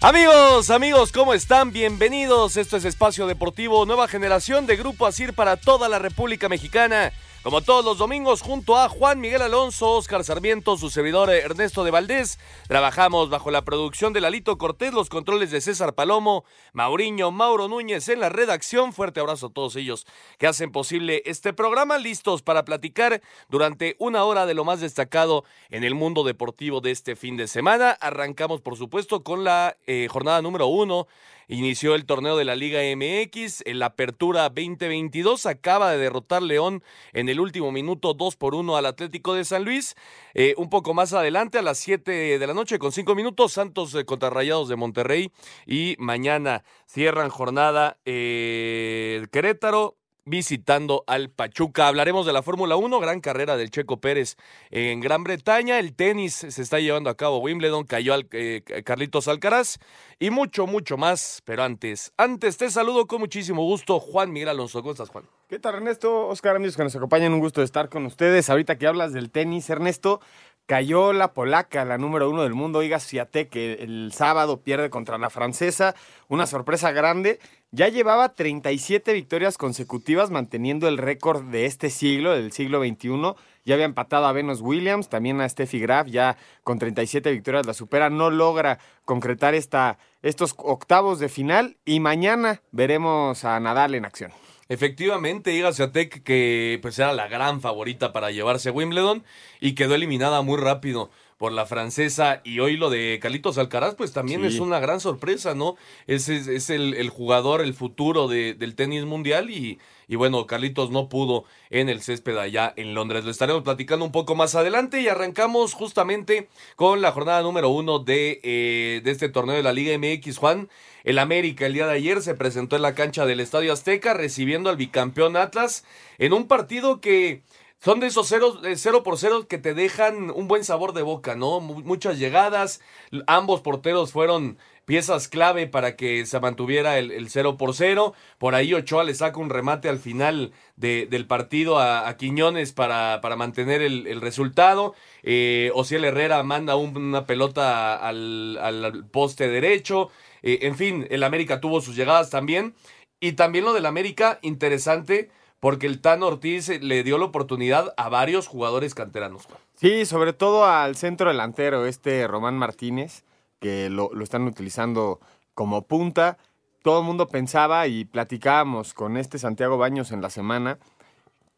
[0.00, 1.72] Amigos, amigos, ¿cómo están?
[1.72, 2.56] Bienvenidos.
[2.56, 7.12] Esto es Espacio Deportivo, nueva generación de Grupo Asir para toda la República Mexicana.
[7.44, 11.92] Como todos los domingos, junto a Juan Miguel Alonso, Oscar Sarmiento, su servidor Ernesto de
[11.92, 17.68] Valdés, trabajamos bajo la producción de Lalito Cortés, los controles de César Palomo, Mauriño, Mauro
[17.68, 18.92] Núñez en la redacción.
[18.92, 20.04] Fuerte abrazo a todos ellos
[20.38, 25.44] que hacen posible este programa, listos para platicar durante una hora de lo más destacado
[25.70, 27.92] en el mundo deportivo de este fin de semana.
[27.92, 31.06] Arrancamos, por supuesto, con la eh, jornada número uno
[31.50, 36.82] Inició el torneo de la Liga MX, en la Apertura 2022 acaba de derrotar León
[37.14, 39.96] en el último minuto 2 por 1 al Atlético de San Luis.
[40.34, 43.94] Eh, un poco más adelante, a las 7 de la noche con 5 minutos, Santos
[43.94, 45.32] eh, contra Rayados de Monterrey
[45.66, 49.96] y mañana cierran jornada eh, Querétaro,
[50.28, 51.88] visitando al Pachuca.
[51.88, 54.36] Hablaremos de la Fórmula 1, gran carrera del Checo Pérez
[54.70, 55.78] en Gran Bretaña.
[55.78, 57.38] El tenis se está llevando a cabo.
[57.38, 59.78] Wimbledon cayó al eh, Carlitos Alcaraz
[60.18, 61.42] y mucho, mucho más.
[61.44, 64.80] Pero antes, antes te saludo con muchísimo gusto, Juan Miguel Alonso.
[64.80, 65.24] ¿Cómo estás, Juan?
[65.48, 66.28] ¿Qué tal, Ernesto?
[66.28, 68.50] Oscar, amigos que nos acompañan, un gusto de estar con ustedes.
[68.50, 70.20] Ahorita que hablas del tenis, Ernesto,
[70.66, 75.16] cayó la polaca, la número uno del mundo, Iga Swiatek, que el sábado pierde contra
[75.16, 75.94] la francesa.
[76.28, 77.40] Una sorpresa grande.
[77.70, 83.34] Ya llevaba 37 victorias consecutivas, manteniendo el récord de este siglo, del siglo XXI.
[83.66, 87.74] Ya había empatado a Venus Williams, también a Steffi Graf, ya con 37 victorias la
[87.74, 88.08] supera.
[88.08, 94.32] No logra concretar esta, estos octavos de final y mañana veremos a Nadal en acción.
[94.70, 99.24] Efectivamente, Iga Swiatek, que pues era la gran favorita para llevarse Wimbledon
[99.60, 104.12] y quedó eliminada muy rápido por la francesa y hoy lo de Carlitos Alcaraz pues
[104.12, 104.48] también Sí.
[104.48, 105.76] es una gran sorpresa, ¿no?
[106.06, 109.78] Es, es, es el, el jugador, el futuro de- del tenis mundial y,
[110.08, 113.24] y bueno, Carlitos no pudo en el césped allá en Londres.
[113.24, 118.00] Lo estaremos platicando un poco más adelante y arrancamos justamente con la jornada número uno
[118.00, 120.68] de, eh, de este torneo de la Liga MX, Juan.
[121.04, 124.68] El América el día de ayer se presentó en la cancha del Estadio Azteca recibiendo
[124.70, 125.84] al bicampeón Atlas
[126.18, 127.42] en un partido que
[127.80, 131.34] son de esos ceros, cero por cero que te dejan un buen sabor de boca,
[131.36, 131.60] ¿no?
[131.60, 132.80] Mu- Muchas llegadas,
[133.26, 138.14] ambos porteros fueron piezas clave para que se mantuviera el, el cero por cero.
[138.38, 142.72] Por ahí Ochoa le saca un remate al final de- del partido a, a Quiñones
[142.72, 144.94] para, para mantener el, el resultado.
[145.22, 150.10] Eh, Ociel Herrera manda un- una pelota al, al poste derecho.
[150.42, 152.74] Eh, en fin, el América tuvo sus llegadas también.
[153.20, 155.30] Y también lo del América, interesante,
[155.60, 159.48] porque el Tan Ortiz le dio la oportunidad a varios jugadores canteranos.
[159.74, 163.24] Sí, sobre todo al centro delantero, este Román Martínez,
[163.60, 165.20] que lo, lo están utilizando
[165.54, 166.38] como punta.
[166.82, 170.78] Todo el mundo pensaba y platicábamos con este Santiago Baños en la semana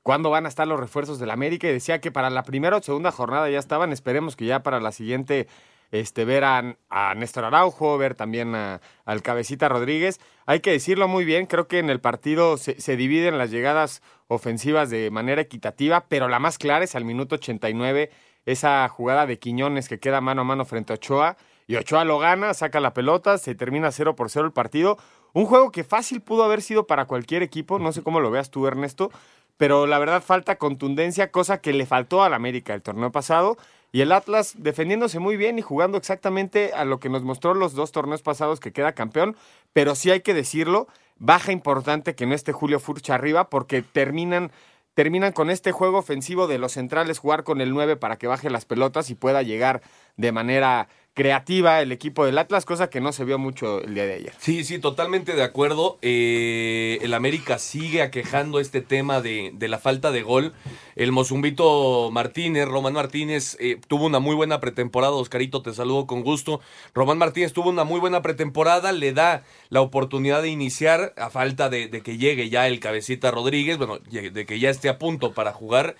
[0.02, 2.82] cuándo van a estar los refuerzos del América y decía que para la primera o
[2.82, 3.92] segunda jornada ya estaban.
[3.92, 5.46] Esperemos que ya para la siguiente
[5.92, 10.20] este, ver a, a Néstor Araujo, ver también a- al Cabecita Rodríguez.
[10.46, 14.02] Hay que decirlo muy bien, creo que en el partido se, se dividen las llegadas
[14.28, 18.10] ofensivas de manera equitativa, pero la más clara es al minuto 89,
[18.46, 21.36] esa jugada de Quiñones que queda mano a mano frente a Ochoa.
[21.66, 24.98] Y Ochoa lo gana, saca la pelota, se termina 0 por 0 el partido.
[25.32, 28.50] Un juego que fácil pudo haber sido para cualquier equipo, no sé cómo lo veas
[28.50, 29.10] tú, Ernesto,
[29.56, 33.56] pero la verdad falta contundencia, cosa que le faltó al América el torneo pasado.
[33.92, 37.74] Y el Atlas defendiéndose muy bien y jugando exactamente a lo que nos mostró los
[37.74, 39.36] dos torneos pasados que queda campeón.
[39.72, 40.86] Pero sí hay que decirlo,
[41.18, 44.52] baja importante que no esté Julio Furcha arriba porque terminan,
[44.94, 48.48] terminan con este juego ofensivo de los centrales jugar con el 9 para que baje
[48.48, 49.82] las pelotas y pueda llegar
[50.16, 50.88] de manera
[51.20, 54.32] creativa el equipo del Atlas, cosa que no se vio mucho el día de ayer.
[54.38, 55.98] Sí, sí, totalmente de acuerdo.
[56.00, 60.54] Eh, el América sigue aquejando este tema de, de, la falta de gol.
[60.96, 65.12] El Mozumbito Martínez, Román Martínez, eh, tuvo una muy buena pretemporada.
[65.12, 66.62] Oscarito, te saludo con gusto.
[66.94, 71.68] Román Martínez tuvo una muy buena pretemporada, le da la oportunidad de iniciar a falta
[71.68, 75.34] de, de que llegue ya el cabecita Rodríguez, bueno, de que ya esté a punto
[75.34, 75.96] para jugar.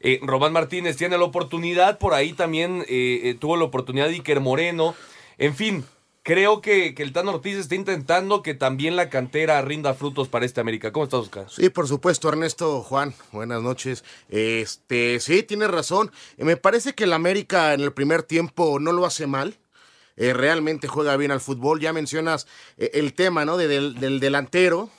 [0.00, 4.40] Eh, Román Martínez tiene la oportunidad, por ahí también eh, eh, tuvo la oportunidad Iker
[4.40, 4.94] Moreno.
[5.36, 5.84] En fin,
[6.22, 10.46] creo que, que, el Tan Ortiz está intentando que también la cantera rinda frutos para
[10.46, 10.90] este América.
[10.90, 11.46] ¿Cómo estás, Oscar?
[11.50, 14.02] Sí, por supuesto, Ernesto, Juan, buenas noches.
[14.30, 16.10] Este, sí, tiene razón.
[16.38, 19.58] Me parece que el América en el primer tiempo no lo hace mal.
[20.16, 21.80] realmente juega bien al fútbol.
[21.80, 22.46] Ya mencionas
[22.78, 23.58] el tema, ¿no?
[23.58, 24.90] De, del, del delantero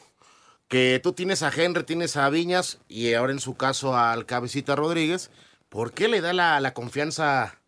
[0.71, 4.73] que tú tienes a Henry, tienes a Viñas y ahora en su caso al Cabecita
[4.73, 5.29] Rodríguez,
[5.67, 7.59] ¿por qué le da la, confianza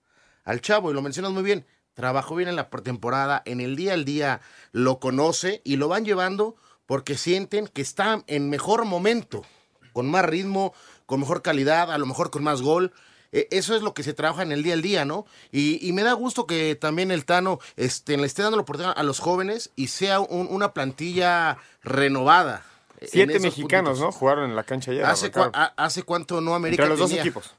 [0.45, 0.89] al chavo?
[0.89, 1.65] Y lo mencionas muy bien,
[1.95, 4.39] trabajó bien en la pretemporada, en el día al día
[4.71, 6.55] lo conoce y lo van llevando
[6.85, 9.43] porque sienten que está en mejor momento,
[9.91, 10.73] con más ritmo,
[11.05, 12.93] con mejor calidad, a lo mejor con más gol.
[13.33, 15.25] Eso es lo que se trabaja en el día al día, ¿no?
[15.51, 18.97] Y, y me da gusto que también el Tano este, le esté dando la oportunidad
[18.97, 22.63] a los jóvenes y sea un, una plantilla renovada.
[23.09, 23.99] Siete mexicanos, puntitos.
[23.99, 24.11] ¿no?
[24.11, 25.05] Jugaron en la cancha ayer.
[25.05, 27.23] ¿Hace, cu ¿Hace cuánto no América Entre los tenía?
[27.23, 27.55] dos equipos.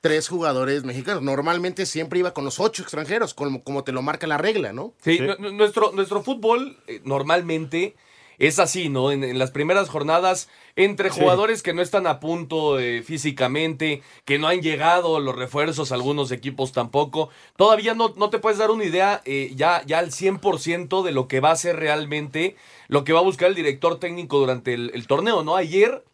[0.00, 1.22] Tres jugadores mexicanos.
[1.22, 4.94] Normalmente siempre iba con los ocho extranjeros, como, como te lo marca la regla, ¿no?
[5.00, 5.24] Sí, sí.
[5.52, 7.94] Nuestro, nuestro fútbol eh, normalmente
[8.38, 9.12] es así, ¿no?
[9.12, 11.64] En, en, las primeras jornadas, entre jugadores sí.
[11.64, 16.72] que no están a punto eh, físicamente, que no han llegado los refuerzos, algunos equipos
[16.72, 21.12] tampoco, todavía no, no te puedes dar una idea eh, ya, ya al 100% de
[21.12, 22.56] lo que va a ser realmente,
[22.88, 25.56] lo que va a buscar el director técnico durante el, el torneo, ¿no?
[25.56, 26.04] Ayer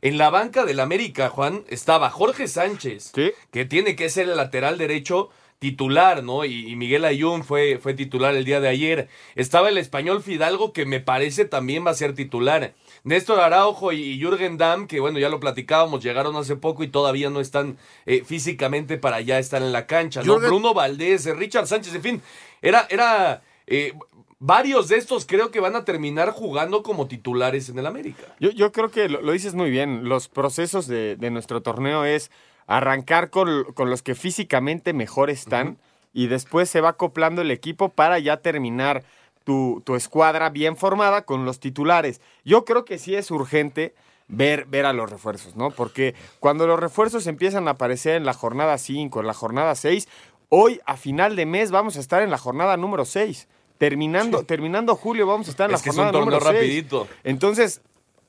[0.00, 3.32] en la banca del América, Juan, estaba Jorge Sánchez, ¿Sí?
[3.50, 6.44] que tiene que ser el lateral derecho titular, ¿no?
[6.44, 9.08] Y, y, Miguel Ayun fue, fue titular el día de ayer.
[9.34, 12.74] Estaba el español Fidalgo, que me parece también va a ser titular.
[13.04, 17.30] Néstor Araujo y, Jürgen Damm, que bueno, ya lo platicábamos, llegaron hace poco y todavía
[17.30, 17.76] no están
[18.06, 20.34] eh, físicamente para ya estar en la cancha, ¿no?
[20.34, 20.50] Jürgen...
[20.50, 22.22] Bruno Valdés, eh, Richard Sánchez, en fin,
[22.62, 23.94] era, era eh,
[24.38, 28.36] varios de estos creo que van a terminar jugando como titulares en el América.
[28.38, 30.08] Yo, yo creo que lo, lo, dices muy bien.
[30.08, 32.30] Los procesos de, de nuestro torneo es
[32.68, 35.76] arrancar con, con, los que físicamente mejor están uh -huh.
[36.12, 39.02] y después se va acoplando el equipo para ya terminar
[39.42, 42.20] tu, tu, escuadra bien formada con los titulares.
[42.44, 43.94] Yo creo que sí es urgente
[44.28, 45.70] ver, ver a los refuerzos, ¿no?
[45.70, 50.06] Porque cuando los refuerzos empiezan a aparecer en la jornada 5, en la jornada 6,
[50.50, 53.48] hoy a final de mes vamos a estar en la jornada número 6.
[53.78, 54.44] Terminando, sí.
[54.44, 57.06] terminando julio vamos a estar en es la que jornada es un número rapidito.
[57.06, 57.20] 6.
[57.24, 57.80] Entonces,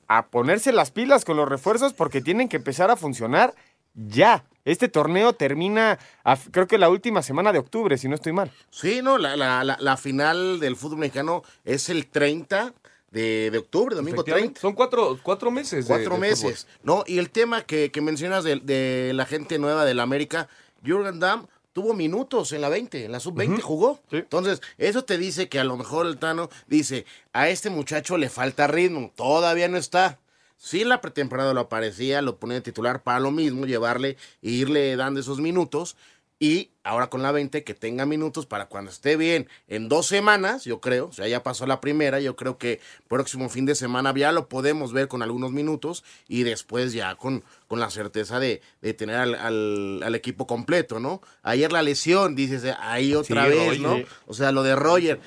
[0.07, 3.53] a ponerse las pilas con los refuerzos porque tienen que empezar a funcionar
[3.93, 4.45] ya.
[4.65, 8.51] Este torneo termina, a, creo que la última semana de octubre, si no estoy mal.
[8.69, 12.73] Sí, no, la, la, la, la final del fútbol mexicano es el 30
[13.11, 14.59] de, de, octubre, domingo 30.
[14.59, 15.85] Son cuatro, cuatro meses.
[15.87, 16.67] Cuatro de, meses.
[16.83, 20.47] No, y el tema que, que mencionas de, de, la gente nueva del América,
[20.83, 23.61] Jürgen Damm tuvo minutos en la 20, en la sub-20 uh -huh.
[23.61, 23.99] jugó.
[24.09, 24.17] Sí.
[24.17, 28.29] Entonces, eso te dice que a lo mejor el Tano dice, a este muchacho le
[28.29, 30.19] falta ritmo, todavía no está.
[30.61, 34.49] Sí, en la pretemporada lo aparecía, lo ponía de titular para lo mismo, llevarle e
[34.49, 35.95] irle dando esos minutos.
[36.37, 40.65] Y ahora con la 20, que tenga minutos para cuando esté bien en dos semanas,
[40.65, 41.07] yo creo.
[41.07, 44.49] O sea, ya pasó la primera, yo creo que próximo fin de semana ya lo
[44.49, 49.15] podemos ver con algunos minutos y después ya con, con la certeza de, de tener
[49.15, 51.21] al, al, al, equipo completo, ¿no?
[51.41, 53.79] Ayer la lesión, dices, ahí otra sí, vez.
[53.79, 53.97] ¿no?
[54.27, 55.21] O sea, lo de Roger.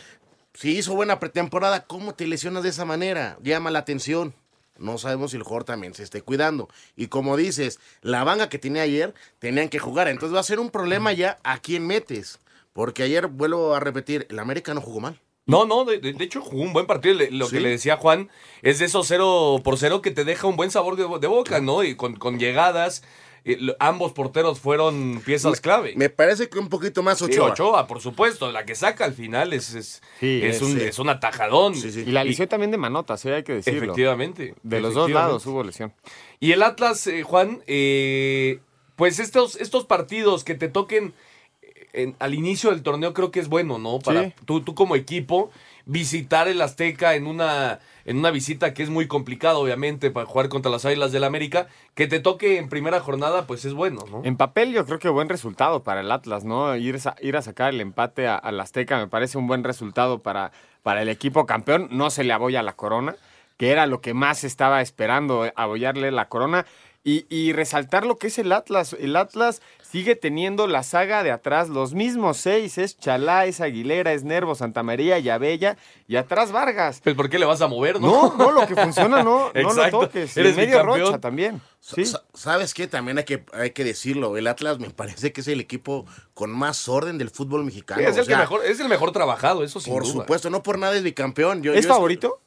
[0.55, 3.39] Si hizo buena pretemporada, ¿cómo te lesionas de esa manera?
[3.43, 4.35] Llama la atención.
[4.79, 6.69] No sabemos si el jugador también se esté cuidando.
[6.97, 10.09] Y como dices, la banca que tenía ayer tenían que jugar.
[10.09, 12.41] Entonces va a ser un problema ya a quién metes.
[12.73, 15.21] Porque ayer, vuelvo a repetir, el América no jugó mal.
[15.45, 17.19] No, no, de, de hecho jugó un buen partido.
[17.31, 17.57] Lo sí.
[17.57, 18.31] que le decía Juan
[18.63, 21.61] es de esos cero por cero que te deja un buen sabor de, de boca,
[21.61, 21.83] ¿no?
[21.83, 23.03] Y con, con llegadas,
[23.45, 25.95] eh, ambos porteros fueron piezas clave.
[25.97, 27.49] Me parece que un poquito más Ochoa.
[27.49, 28.51] Sí, Ochoa, por supuesto.
[28.53, 30.81] La que saca al final es, es, sí, es, es un, sí.
[30.83, 31.75] es un atajadón.
[31.75, 33.35] Y la lesión también de Manotas, ¿eh?
[33.35, 33.83] hay que decirlo.
[33.83, 34.55] Efectivamente.
[34.63, 35.93] De los dos lados hubo lesión.
[36.41, 38.61] Y el Atlas, eh, Juan, eh,
[38.97, 41.15] pues estos, estos partidos que te toquen
[41.93, 43.99] en, al inicio del torneo creo que es bueno, ¿no?
[43.99, 44.35] Para Sí.
[44.45, 45.51] tú, tú como equipo
[45.87, 50.49] visitar el Azteca en una en una visita que es muy complicado obviamente para jugar
[50.49, 54.23] contra las Águilas del América, que te toque en primera jornada pues es bueno, ¿no?
[54.25, 56.75] En papel yo creo que buen resultado para el Atlas, ¿no?
[56.77, 61.03] Ir, ir a sacar el empate al Azteca me parece un buen resultado para, para
[61.03, 61.89] el equipo campeón.
[61.91, 63.17] No se le aboya la corona,
[63.57, 66.67] que era lo que más estaba esperando, eh, abollarle la corona.
[67.05, 68.93] Y resaltar lo que es el Atlas.
[68.93, 69.61] El Atlas
[69.93, 72.79] sigue teniendo la saga de atrás, los mismos seis.
[72.79, 75.77] Es Chalá, es Aguilera, es Nervo, Santa María y Abella.
[76.09, 77.01] Y atrás Vargas.
[77.05, 78.35] Pues ¿por qué le vas a mover, no?
[78.35, 80.37] No, no, lo que funciona no, no lo toques.
[80.37, 80.83] Y Eres en medio.
[80.83, 81.61] Rocha también.
[81.81, 82.07] Sí.
[82.07, 82.87] sa- ¿Sabes qué?
[82.87, 84.37] También hay que, hay que decirlo.
[84.37, 88.01] El Atlas me parece que es el equipo con más orden del fútbol mexicano.
[88.01, 90.13] es, O el que mejor, es el mejor trabajado, eso sin Por duda.
[90.23, 91.63] supuesto, no por nada es bicampeón.
[91.63, 92.41] Yo- ¿Es yo favorito?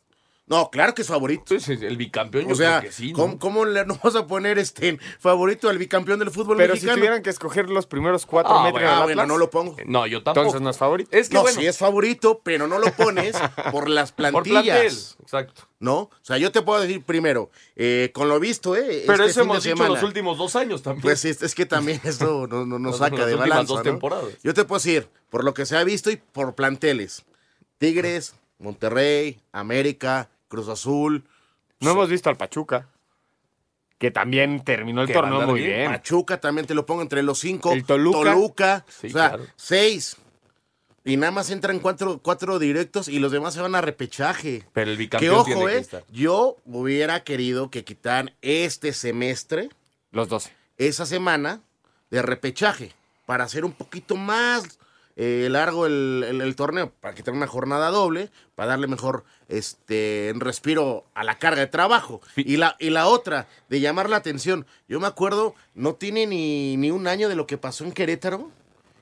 [0.48, 1.60] No, claro que es favorito.
[1.60, 3.18] Sí, el bicampeón yo O sea, creo que sí, ¿no?
[3.18, 6.82] ¿cómo, cómo le no vas a poner este favorito al bicampeón del fútbol Pero si
[6.82, 6.98] mexicano?
[6.98, 9.76] tuvieran que escoger los primeros cuatro Ah, metros bueno, Ah, bueno, no lo pongo.
[9.88, 10.42] No, yo tampoco.
[10.46, 11.10] entonces no es favorito.
[11.12, 13.36] Es que No, bueno, sí es favorito, pero no lo pones
[13.72, 14.64] por las por plantillas.
[14.64, 15.68] plantel, exacto.
[15.80, 15.96] ¿No?
[16.02, 19.04] O sea, yo te puedo decir primero, eh, con lo visto, ¿eh?
[19.08, 21.02] Pero este eso hemos dicho semana, los últimos dos años también.
[21.02, 23.74] Pues es, es que también esto no- no- nos Las- saca las de últimas balanza.
[23.74, 23.92] dos ¿no?
[23.92, 24.30] temporadas.
[24.44, 27.26] Yo te puedo decir, por lo que se ha visto y por planteles.
[27.80, 31.24] Tigres, Monterrey, América, Cruz Azul,
[31.82, 32.88] No hemos visto al Pachuca,
[33.98, 35.76] que también terminó el Que torneo muy bien.
[35.78, 35.92] bien.
[35.92, 37.72] Pachuca también te lo pongo entre los cinco.
[37.74, 38.86] El Toluca.
[38.90, 39.46] Sí, o sea, claro.
[39.56, 40.18] seis.
[41.04, 44.64] Y nada más entran cuatro, cuatro directos y los demás se van a repechaje.
[44.74, 45.80] Pero el Que bicampeón tiene ojo, que eh.
[45.80, 46.04] estar.
[46.12, 49.70] Yo hubiera querido que quitaran este semestre,
[50.12, 50.52] Los 12.
[50.78, 51.62] esa semana,
[52.10, 52.92] de repechaje,
[53.28, 54.80] para hacer un poquito más
[55.18, 60.34] eh, largo el, el- el torneo, para quitar una jornada doble, para darle mejor este
[60.36, 62.22] respiro a la carga de trabajo.
[62.36, 64.66] Y la, y la otra, de llamar la atención.
[64.88, 68.52] Yo me acuerdo, no tiene ni, ni un año de lo que pasó en Querétaro.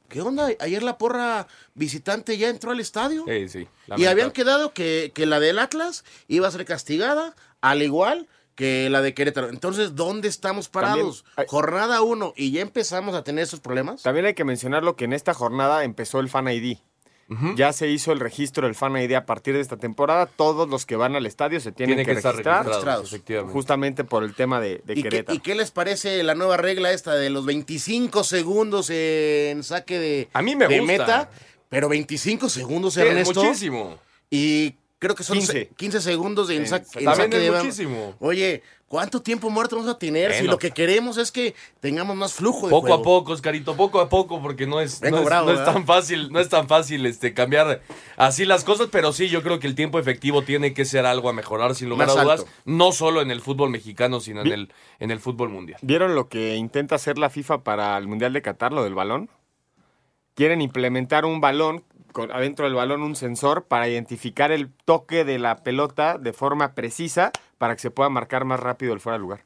[0.10, 0.50] ¿Qué onda?
[0.60, 3.25] Ayer la porra visitante ya entró al estadio.
[3.27, 3.67] Sí, sí.
[3.98, 8.89] Y habían quedado que, que la del Atlas iba a ser castigada, al igual que
[8.89, 9.50] la de Querétaro.
[9.50, 11.24] Entonces, ¿dónde estamos parados?
[11.24, 14.03] También hay- Jornada 1 y ya empezamos a tener esos problemas.
[14.03, 16.77] También hay que mencionarlo que en esta jornada empezó el Fan ID.
[17.55, 20.27] Ya se hizo el registro del Fan ID a partir de esta temporada.
[20.27, 22.57] Todos los que van al estadio se tienen Tiene que, que estar registrar.
[22.65, 23.07] registrados, registrados.
[23.13, 23.53] efectivamente.
[23.53, 25.36] Justamente por el tema de, de ¿Y qué, Querétaro.
[25.36, 30.29] y qué les parece la nueva regla esta de los 25 segundos en saque de,
[30.33, 30.91] A mí me de gusta.
[30.93, 31.29] meta?
[31.69, 33.41] Pero 25 segundos, Sí, Ernesto.
[33.43, 33.98] muchísimo.
[34.29, 35.53] Y creo que son 15.
[35.67, 37.00] 15, 15 segundos en, En saque, saque.
[37.00, 38.15] en También es de muchísimo.
[38.19, 42.33] Oye, ¿cuánto tiempo muerto vamos a tener si lo que queremos es que tengamos más
[42.33, 43.01] flujo de Poco juego?
[43.01, 45.60] a poco, Oscarito, poco a poco, porque no es, Vengo no es, bravo, no es
[45.60, 45.74] ¿verdad?
[45.74, 47.81] tan fácil, no es tan fácil este, cambiar
[48.17, 51.29] así las cosas, pero sí, yo creo que el tiempo efectivo tiene que ser algo
[51.29, 52.51] a mejorar, sin lugar Más a dudas, alto.
[52.65, 55.79] no solo en el fútbol mexicano, sino en el, en el fútbol mundial.
[55.81, 59.29] ¿Vieron lo que intenta hacer la FIFA para el Mundial de Qatar, lo del balón?
[60.36, 61.83] Quieren implementar un balón,
[62.13, 66.74] con adentro del balón un sensor para identificar el toque de la pelota de forma
[66.75, 69.41] precisa para que se pueda marcar más rápido el fuera de lugar.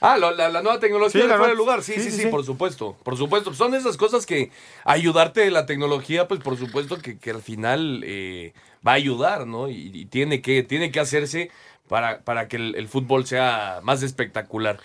[0.00, 2.10] Ah, lo- la, la nueva tecnología Sí, de la fuera de lugar, sí, sí, sí,
[2.10, 2.28] sí, sí, sí.
[2.28, 3.54] por supuesto, por supuesto.
[3.54, 4.50] Son esas cosas que
[4.84, 8.52] ayudarte de la tecnología, pues por supuesto que, que al final eh,
[8.86, 9.68] va a ayudar, ¿no?
[9.68, 11.52] Y, y tiene, que, tiene que hacerse
[11.88, 14.80] para, para que el, el fútbol sea más espectacular.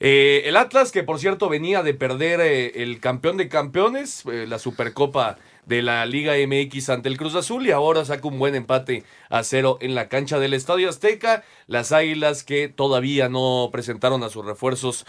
[0.00, 4.46] Eh, el Atlas, que por cierto venía de perder eh, el campeón de campeones, eh,
[4.46, 8.54] la Supercopa de la Liga MX ante el Cruz Azul y ahora saca un buen
[8.54, 11.42] empate a cero en la cancha del Estadio Azteca.
[11.66, 15.04] Las Águilas que todavía no presentaron a sus refuerzos.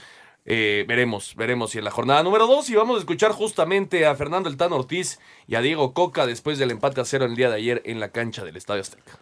[0.46, 4.50] veremos, veremos si en la jornada número 2 y vamos a escuchar justamente a Fernando
[4.50, 7.58] El Tan Ortiz y a Diego Coca después del empate a cero el día de
[7.58, 9.20] ayer en la cancha del Estadio Azteca.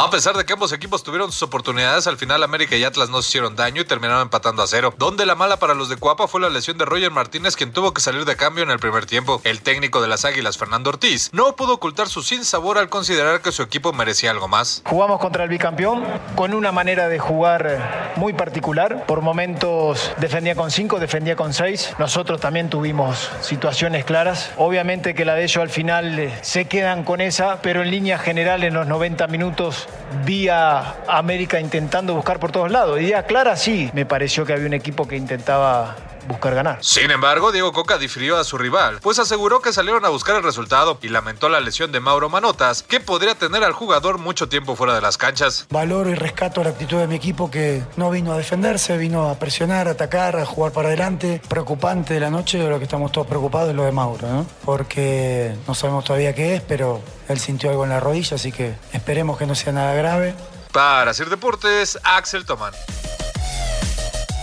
[0.00, 3.20] A pesar de que ambos equipos tuvieron sus oportunidades, al final América y Atlas no
[3.20, 4.94] se hicieron daño y terminaron empatando a cero.
[4.96, 7.92] Donde la mala para los de Cuapa fue la lesión de Roger Martínez, quien tuvo
[7.92, 9.40] que salir de cambio en el primer tiempo.
[9.42, 13.50] El técnico de las Águilas, Fernando Ortiz, no pudo ocultar su sinsabor al considerar que
[13.50, 14.82] su equipo merecía algo más.
[14.86, 16.04] Jugamos contra el bicampeón
[16.36, 19.04] con una manera de jugar muy particular.
[19.04, 21.94] Por momentos defendía con 5, defendía con 6.
[21.98, 24.52] Nosotros también tuvimos situaciones claras.
[24.58, 28.62] Obviamente que la de ellos al final se quedan con esa, pero en línea general
[28.62, 29.87] en los 90 minutos
[30.24, 33.00] vi a América intentando buscar por todos lados.
[33.00, 33.90] Idea clara, sí.
[33.92, 36.78] Me pareció que había un equipo que intentaba buscar ganar.
[36.80, 40.42] Sin embargo, Diego Coca difirió a su rival, pues aseguró que salieron a buscar el
[40.42, 44.76] resultado y lamentó la lesión de Mauro Manotas, que podría tener al jugador mucho tiempo
[44.76, 45.66] fuera de las canchas.
[45.70, 49.38] Valoro y rescato la actitud de mi equipo que no vino a defenderse, vino a
[49.38, 51.40] presionar, a atacar, a jugar para adelante.
[51.48, 54.46] Preocupante de la noche, de lo que estamos todos preocupados es lo de Mauro, ¿no?
[54.64, 58.74] Porque no sabemos todavía qué es, pero él sintió algo en la rodilla, así que
[58.92, 60.34] esperemos que no sea nada grave.
[60.72, 62.72] Para Sir Deportes, Axel Tomán.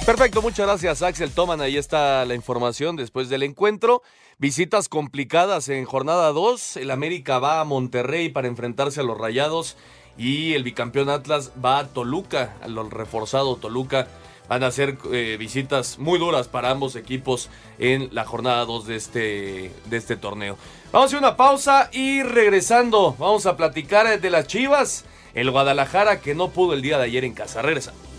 [0.05, 1.62] Perfecto, muchas gracias Axel Toman.
[1.62, 4.03] Ahí está la información después del encuentro.
[4.38, 6.77] Visitas complicadas en jornada 2.
[6.77, 9.77] El América va a Monterrey para enfrentarse a los Rayados
[10.15, 14.07] y el bicampeón Atlas va a Toluca, al reforzado Toluca.
[14.47, 18.95] Van a ser eh, visitas muy duras para ambos equipos en la jornada 2 de
[18.97, 20.55] este, de este torneo.
[20.91, 25.03] Vamos a hacer una pausa y regresando vamos a platicar de las Chivas.
[25.33, 27.63] El Guadalajara que no pudo el día de ayer en casa.
[27.63, 28.14] Regresamos.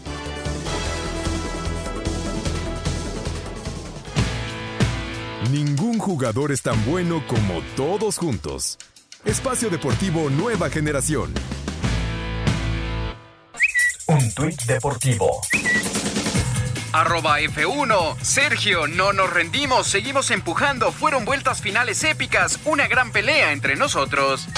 [5.50, 8.78] Ningún jugador es tan bueno como todos juntos.
[9.24, 11.32] Espacio Deportivo Nueva Generación.
[14.08, 15.40] Un tuit deportivo.
[16.92, 18.16] Arroba F1.
[18.22, 20.90] Sergio, no nos rendimos, seguimos empujando.
[20.90, 24.48] Fueron vueltas finales épicas, una gran pelea entre nosotros.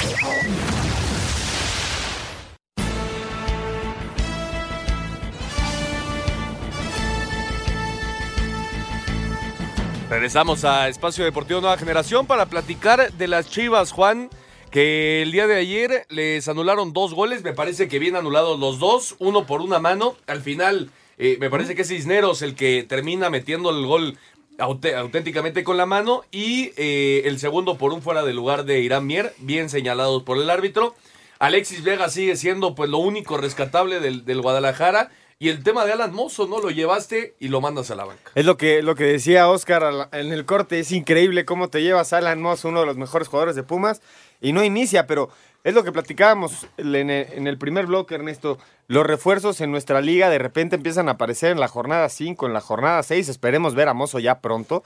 [10.11, 14.31] Regresamos a Espacio Deportivo Nueva Generación para platicar de las Chivas, Juan,
[14.71, 18.79] que el día de ayer les anularon dos goles, me parece que bien anulados los
[18.79, 20.17] dos, uno por una mano.
[20.27, 24.17] Al final, eh, me parece que es Cisneros el que termina metiendo el gol
[24.59, 29.07] auténticamente con la mano y eh, el segundo por un fuera de lugar de Irán
[29.07, 30.95] Mier, bien señalados por el árbitro.
[31.39, 35.11] Alexis Vega sigue siendo pues lo único rescatable del Guadalajara.
[35.41, 36.59] Y el tema de Alan Mozo, ¿no?
[36.59, 38.33] Lo llevaste y lo mandas a la banca.
[38.35, 42.13] Es lo que, lo que decía Oscar en el corte, es increíble cómo te llevas
[42.13, 44.03] a Alan Moss, uno de los mejores jugadores de Pumas,
[44.41, 45.31] y no inicia, pero
[45.63, 48.59] es lo que platicábamos en el, en el primer bloque, Ernesto.
[48.89, 52.53] Los refuerzos en nuestra liga de repente empiezan a aparecer en la jornada 5, en
[52.53, 54.83] la jornada 6, esperemos ver a Mozo ya pronto.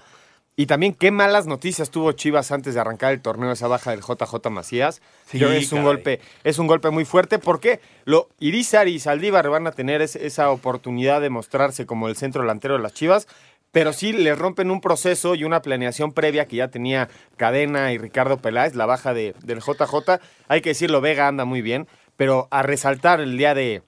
[0.54, 4.00] Y también qué malas noticias tuvo Chivas antes de arrancar el torneo, esa baja del
[4.02, 5.00] JJ Macías.
[5.26, 5.84] Sí, es un caray.
[5.84, 10.14] golpe, es un golpe muy fuerte porque lo Irizar y Saldívar van a tener es-
[10.16, 13.28] esa oportunidad de mostrarse como el centro delantero de las Chivas,
[13.70, 17.96] pero sí le rompen un proceso y una planeación previa que ya tenía Cadena y
[17.96, 20.20] Ricardo Peláez, la baja de, del JJ.
[20.48, 23.82] Hay que decirlo, Vega anda muy bien, pero a resaltar el día de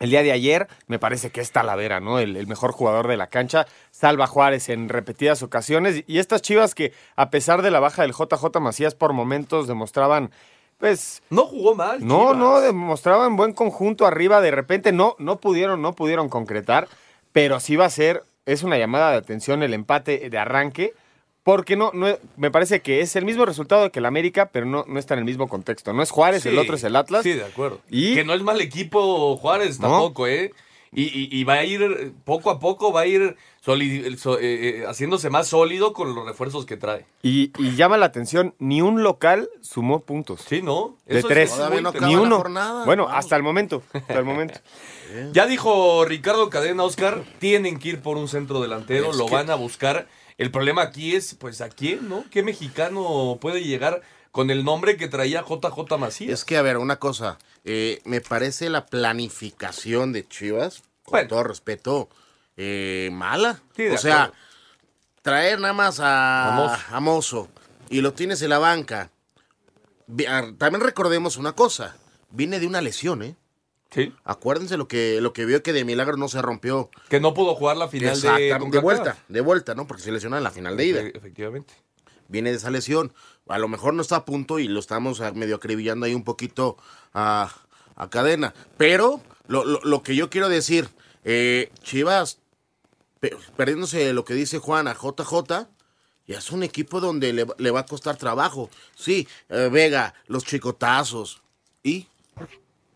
[0.00, 2.18] el día de ayer, me parece que es Talavera, ¿no?
[2.18, 3.66] El, el mejor jugador de la cancha.
[3.90, 6.04] Salva Juárez en repetidas ocasiones.
[6.06, 10.30] Y estas chivas que, a pesar de la baja del JJ Macías, por momentos demostraban,
[10.78, 11.22] pues.
[11.30, 12.06] No jugó mal.
[12.06, 12.36] No, Chivas.
[12.36, 14.40] no, demostraban buen conjunto arriba.
[14.40, 16.88] De repente no, no pudieron, no pudieron concretar.
[17.32, 20.94] Pero sí va a ser, es una llamada de atención el empate de arranque.
[21.44, 24.84] Porque no, no, me parece que es el mismo resultado que el América, pero no,
[24.88, 25.92] no está en el mismo contexto.
[25.92, 27.22] No es Juárez, el Sí, otro es el Atlas.
[27.22, 27.80] Sí, de acuerdo.
[27.90, 29.88] Y- Que no es mal equipo Juárez No.
[29.88, 30.52] tampoco, ¿eh?
[30.96, 33.82] Y, y- y va a ir, poco a poco, va a ir so- eh,
[34.42, 37.04] eh, haciéndose más sólido con los refuerzos que trae.
[37.20, 40.42] Y, y llama la atención, ni un local sumó puntos.
[40.48, 40.96] Sí, ¿no?
[41.06, 41.50] De Eso tres.
[41.52, 41.92] es no.
[42.06, 42.36] Ni uno.
[42.36, 42.84] jornada.
[42.86, 43.18] Bueno, Vamos.
[43.18, 43.82] hasta el momento.
[43.92, 44.60] Hasta el momento.
[45.32, 49.34] Ya dijo Ricardo Cadena, Oscar, tienen que ir por un centro delantero, Es lo que-
[49.34, 50.08] van a buscar.
[50.38, 52.24] El problema aquí es, pues, ¿a quién, no?
[52.30, 56.30] ¿Qué mexicano puede llegar con el nombre que traía JJ Macías?
[56.40, 57.38] Es que, a ver, una cosa.
[57.64, 61.28] eh, me parece la planificación de Chivas, con Bueno.
[61.28, 62.08] todo respeto,
[62.56, 63.60] eh, mala.
[63.76, 64.42] Sí, o sea, acuerdo.
[65.22, 66.82] traer nada más a, Mozo.
[66.96, 67.48] a Mozo
[67.88, 69.10] y lo tienes en la banca.
[70.58, 71.96] También recordemos una cosa.
[72.30, 73.36] Viene de una lesión, ¿eh?
[73.94, 74.12] Sí.
[74.24, 76.90] Acuérdense lo que, lo que vio que de milagro no se rompió.
[77.08, 78.28] Que no pudo jugar la final de,
[78.70, 79.86] de, vuelta, de vuelta, ¿no?
[79.86, 81.00] Porque se lesionó en la final de ida.
[81.02, 81.74] Efe- Efectivamente.
[82.28, 83.12] viene de esa lesión.
[83.48, 86.24] A lo mejor no está a punto y lo estamos ah, medio acribillando ahí un
[86.24, 86.76] poquito
[87.12, 87.54] a,
[87.94, 88.52] a cadena.
[88.76, 90.88] Pero lo, lo- lo que yo quiero decir,
[91.24, 92.38] eh, Chivas,
[93.20, 95.68] pe- perdiéndose lo que dice Juan a JJ,
[96.26, 98.70] ya es un equipo donde le, le va a costar trabajo.
[98.96, 101.42] Sí, eh, Vega, los chicotazos.
[101.82, 102.08] ¿Y?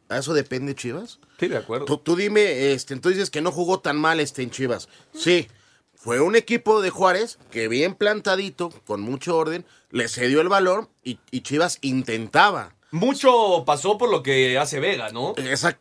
[0.09, 1.19] ¿A eso depende Chivas?
[1.39, 1.85] Sí, de acuerdo.
[1.85, 4.89] Tú, tú dime, este, entonces dices que no jugó tan mal este en Chivas.
[5.15, 5.49] Sí,
[5.95, 10.89] fue un equipo de Juárez que bien plantadito, con mucho orden, le cedió el valor
[11.03, 15.35] y, y Chivas intentaba Mucho pasó por lo que hace Vega, ¿no?
[15.37, 15.79] esa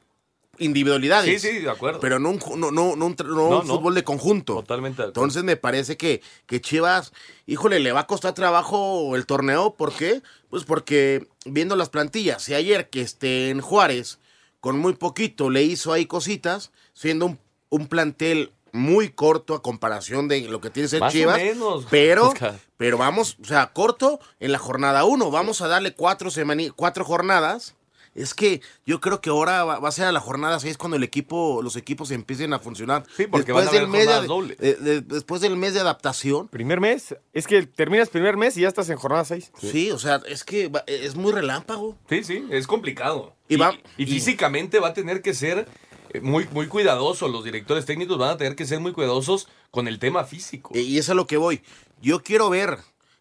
[0.60, 1.41] individualidades.
[1.41, 2.00] Sí, sí, de acuerdo.
[2.00, 4.56] Pero no un, no, no, no un, no fútbol de conjunto.
[4.56, 5.08] Totalmente de.
[5.10, 7.13] Entonces me parece que, que Chivas,
[7.46, 9.74] híjole, le va a costar trabajo el torneo.
[9.76, 10.22] ¿Por qué?
[10.50, 14.20] Pues porque viendo las plantillas, si ayer que esté en Juárez,
[14.60, 17.39] con muy poquito le hizo ahí cositas, siendo un,
[17.70, 21.38] un plantel muy corto a comparación de lo que tiene ser Más o Chivas.
[21.38, 22.34] menos, Pero,
[22.78, 25.32] pero vamos, o sea, corto en la jornada uno.
[25.32, 26.30] Vamos a darle cuatro,
[26.76, 27.76] cuatro jornadas.
[28.17, 30.97] Es que yo creo que ahora va, va a ser a la jornada 6 cuando
[30.97, 33.06] el equipo, los equipos empiecen a funcionar.
[33.15, 34.58] Sí, porque van a haber mes de, dobles.
[34.58, 36.47] de- de- después del mes de adaptación.
[36.47, 37.15] Primer mes.
[37.34, 39.51] Es que terminas primer mes y ya estás en jornada 6.
[39.62, 41.95] Sí, o sea, es que va- es muy relámpago.
[42.10, 43.36] Sí, sí, es complicado.
[43.47, 45.67] Y Y, va- y y- físicamente va a tener que ser
[46.13, 47.27] eh, muy, muy cuidadoso.
[47.27, 50.71] Los directores técnicos van a tener que ser muy cuidadosos con el tema físico.
[50.73, 51.62] Y y es a lo que voy.
[52.01, 52.77] Yo quiero ver,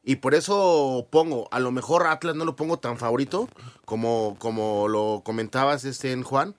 [0.09, 3.49] y por eso pongo, a lo mejor Atlas no lo pongo tan favorito,
[3.85, 6.55] como, como lo comentabas, este, en Juan,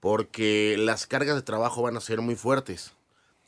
[0.00, 2.94] porque las cargas de trabajo van a ser muy fuertes.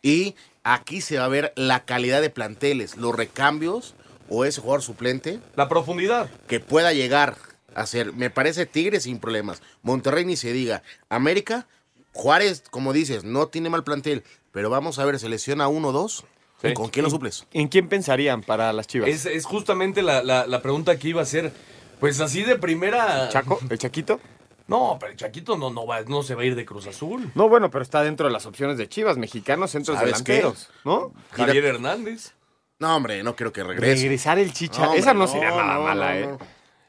[0.02, 3.94] Y aquí se va a ver la calidad de planteles, los recambios
[4.28, 6.28] o ese jugador suplente La profundidad.
[6.46, 7.38] que pueda llegar
[7.74, 9.62] a ser, me parece Tigres sin problemas.
[9.80, 10.82] Monterrey ni se diga.
[11.08, 11.66] América,
[12.12, 16.26] Juárez, como dices, no tiene mal plantel, pero vamos a ver, selecciona uno o dos.
[16.60, 16.74] Sí.
[16.74, 17.46] ¿Con quién lo suples?
[17.52, 19.08] ¿En quién pensarían para las Chivas?
[19.08, 21.52] Es, es justamente la, la- la pregunta que iba a hacer.
[22.00, 23.28] Pues así de primera.
[23.28, 23.58] ¿Chaco?
[23.70, 24.20] ¿El Chaquito?
[24.66, 27.30] No, pero el Chaquito no, no, va, no se va a ir de Cruz Azul.
[27.34, 30.34] No, bueno, pero está dentro de las opciones de Chivas, mexicanos, centros ¿Sabes qué?
[30.34, 31.12] delanteros, ¿no?
[31.32, 32.32] Javier Hernández.
[32.78, 34.02] No, hombre, no quiero que regrese.
[34.02, 36.38] Regresar el Chicha, hombre, esa no, sería nada no, mala, no, ¿eh?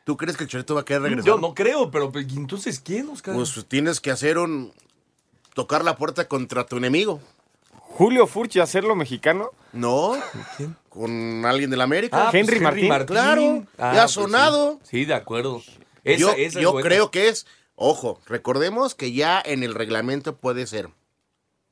[0.04, 1.26] ¿Tú crees que el Chorito va a querer regresar?
[1.26, 3.34] Yo no creo, pero pues, ¿y entonces ¿quién, Oscar?
[3.34, 4.74] Pues tienes que hacer un...
[5.54, 7.20] Tocar la puerta contra tu enemigo.
[8.00, 9.52] Julio Furchi, hacerlo mexicano.
[9.74, 10.16] No.
[10.88, 12.28] Con alguien del América.
[12.28, 12.88] Ah, pues, Henry Martín.
[13.06, 14.80] Claro, Ah, ya ha pues, sonado.
[14.84, 15.62] Sí, Sí, de acuerdo.
[16.06, 20.66] Esa- yo esa yo creo que es, ojo, recordemos que ya en el reglamento puede
[20.66, 20.90] ser,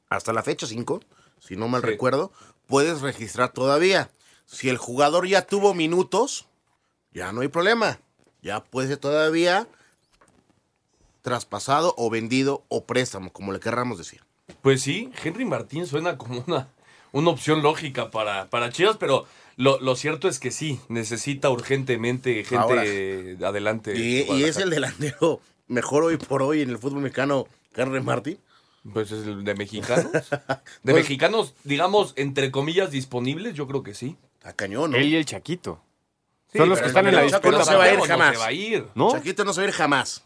[0.10, 1.00] hasta la fecha 5,
[1.40, 1.88] si no mal Sí.
[1.88, 2.34] recuerdo,
[2.66, 4.12] puedes registrar todavía.
[4.46, 6.46] Si el jugador ya tuvo minutos,
[7.14, 8.00] ya no hay problema.
[8.42, 9.66] Ya puede ser todavía
[11.22, 14.27] traspasado o vendido o préstamo, como le querramos decir.
[14.62, 16.70] Pues sí, Henry Martín suena como una,
[17.12, 19.26] una opción lógica para, para Chivas, pero
[19.58, 22.82] lo, lo cierto es que sí, necesita urgentemente gente Ahora.
[23.50, 23.94] adelante.
[23.98, 28.40] Y, y es el delantero mejor hoy por hoy en el fútbol mexicano, Henry Martín.
[28.94, 30.12] Pues es el de mexicanos.
[30.12, 30.20] De
[30.84, 34.16] Pues- mexicanos, digamos, entre comillas, disponibles, yo creo que sí.
[34.44, 34.98] A cañón, ¿no?
[34.98, 35.82] Él y el Chaquito.
[36.54, 37.58] Sí, Son los que están en la pero disputa.
[37.58, 38.28] no se va a ir jamás.
[38.30, 38.88] No se va a ir.
[38.96, 39.12] ¿No?
[39.12, 40.24] Chaquito no se va a ir jamás.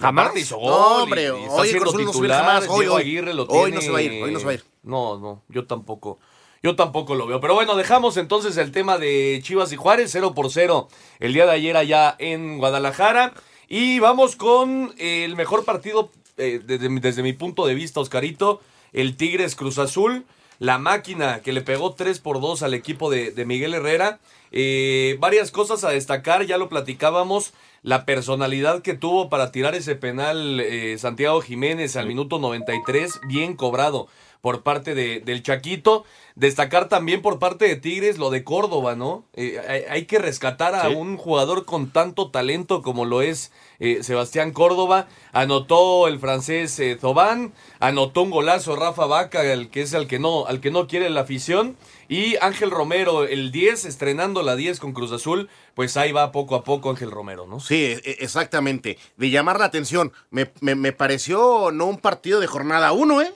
[0.00, 0.36] ¿Jamás?
[0.36, 2.96] Hizo No, hombre, y- y está hoy siendo Cruz Azul no titular, jamás, hoy, Diego.
[2.96, 4.64] Aguirre lo Hoy tiene- no se va a ir, hoy no se va a ir.
[4.82, 6.18] No, no, yo tampoco.
[6.62, 7.40] Yo tampoco lo veo.
[7.40, 11.46] Pero bueno, dejamos entonces el tema de Chivas y Juárez, 0 por 0 el día
[11.46, 13.32] de ayer allá en Guadalajara.
[13.68, 18.60] Y vamos con el mejor partido eh, desde, mi- desde mi punto de vista, Oscarito,
[18.92, 20.24] el Tigres Cruz Azul.
[20.58, 24.20] La máquina que le pegó 3 por 2 al equipo de, de Miguel Herrera.
[24.52, 27.52] Eh, varias cosas a destacar, ya lo platicábamos.
[27.82, 33.54] La personalidad que tuvo para tirar ese penal eh, Santiago Jiménez al minuto 93, bien
[33.56, 34.08] cobrado
[34.42, 36.04] por parte de- del Chaquito.
[36.34, 39.24] Destacar también por parte de Tigres lo de Córdoba, ¿no?
[39.34, 40.94] Eh, hay, hay que rescatar a Sí.
[40.94, 45.08] un jugador con tanto talento como lo es eh, Sebastián Córdoba.
[45.32, 50.18] Anotó el francés eh, Zobán, anotó un golazo Rafa Vaca, el que es al que
[50.18, 51.76] no, al que no quiere la afición.
[52.12, 56.56] Y Ángel Romero, el 10, estrenando la 10 con Cruz Azul, pues ahí va poco
[56.56, 57.60] a poco Ángel Romero, ¿no?
[57.60, 58.98] Sí, e- e- exactamente.
[59.16, 60.12] De llamar la atención.
[60.30, 63.32] Me, me- me pareció no un partido de jornada 1, ¿eh?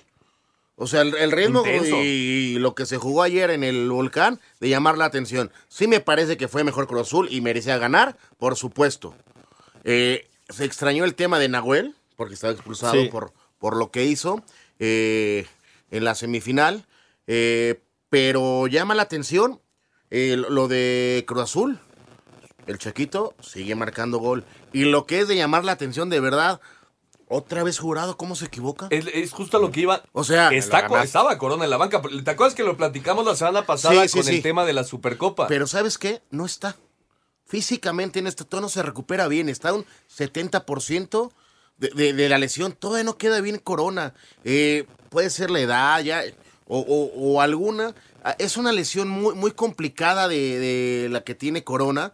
[0.75, 1.99] O sea, el, el ritmo Intenso.
[2.03, 5.53] y, lo que se jugó ayer en el Volcán, de llamar la atención.
[5.69, 9.15] Sí me parece que fue mejor Cruz Azul y merecía ganar, por supuesto.
[9.85, 13.09] Eh, se extrañó el tema de Nahuel, porque estaba expulsado Sí.
[13.09, 14.43] por, por lo que hizo
[14.81, 15.47] eh,
[15.93, 16.87] en la semifinal.
[17.29, 17.79] Eh,
[18.14, 19.61] pero llama la atención
[20.12, 21.81] eh, lo de Cruz Azul.
[22.68, 24.44] El Chaquito sigue marcando gol.
[24.72, 26.61] Y lo que es de llamar la atención de verdad,
[27.27, 28.87] otra vez jurado, ¿cómo se equivoca?
[28.90, 30.05] Es, es justo lo que iba.
[30.12, 32.00] O sea, Está, estaba Corona en la banca.
[32.24, 34.37] ¿Te acuerdas que lo platicamos la semana pasada Sí, sí, con sí.
[34.37, 35.48] el tema de la Supercopa?
[35.48, 36.22] Pero ¿sabes qué?
[36.31, 36.77] No está.
[37.46, 39.48] Físicamente en este tono se recupera bien.
[39.48, 39.85] Está un
[40.16, 41.33] 70%
[41.79, 42.74] de, de- de la lesión.
[42.74, 44.14] Todavía no queda bien Corona.
[44.44, 46.22] Eh, puede ser la edad ya
[46.66, 47.94] o, o- alguna.
[48.22, 52.12] Ah, Es una lesión muy, muy complicada de, de la que tiene Corona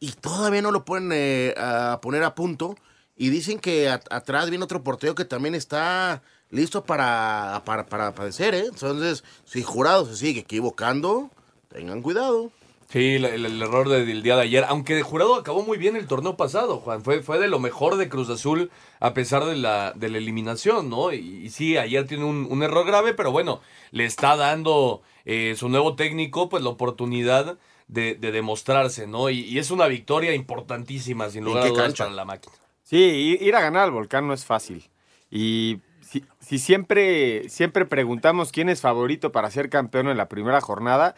[0.00, 1.54] y todavía no lo pueden eh,
[2.02, 2.76] poner a punto.
[3.16, 8.54] Y dicen que atrás viene otro portero que también está listo para, para, para padecer.
[8.54, 8.64] ¿eh?
[8.68, 11.30] Entonces, si Jurado se sigue equivocando,
[11.68, 12.50] tengan cuidado.
[12.88, 14.64] Sí, el, el- el error de- del día de ayer.
[14.68, 17.02] Aunque de jurado acabó muy bien el torneo pasado, Juan.
[17.02, 18.70] Fue, fue de lo mejor de Cruz Azul
[19.00, 21.12] a pesar de la, de la eliminación, ¿no?
[21.12, 25.54] Y, y sí, ayer tiene un, un error grave, pero bueno, le está dando eh,
[25.56, 29.28] su nuevo técnico pues la oportunidad de, de demostrarse, ¿no?
[29.28, 32.04] Y, y es una victoria importantísima, sin ¿En lugar a qué dudas, cancha?
[32.04, 32.54] para la máquina.
[32.82, 34.88] Sí, ir a ganar al volcán no es fácil.
[35.30, 40.60] Y si, si siempre, siempre preguntamos quién es favorito para ser campeón en la primera
[40.60, 41.14] jornada,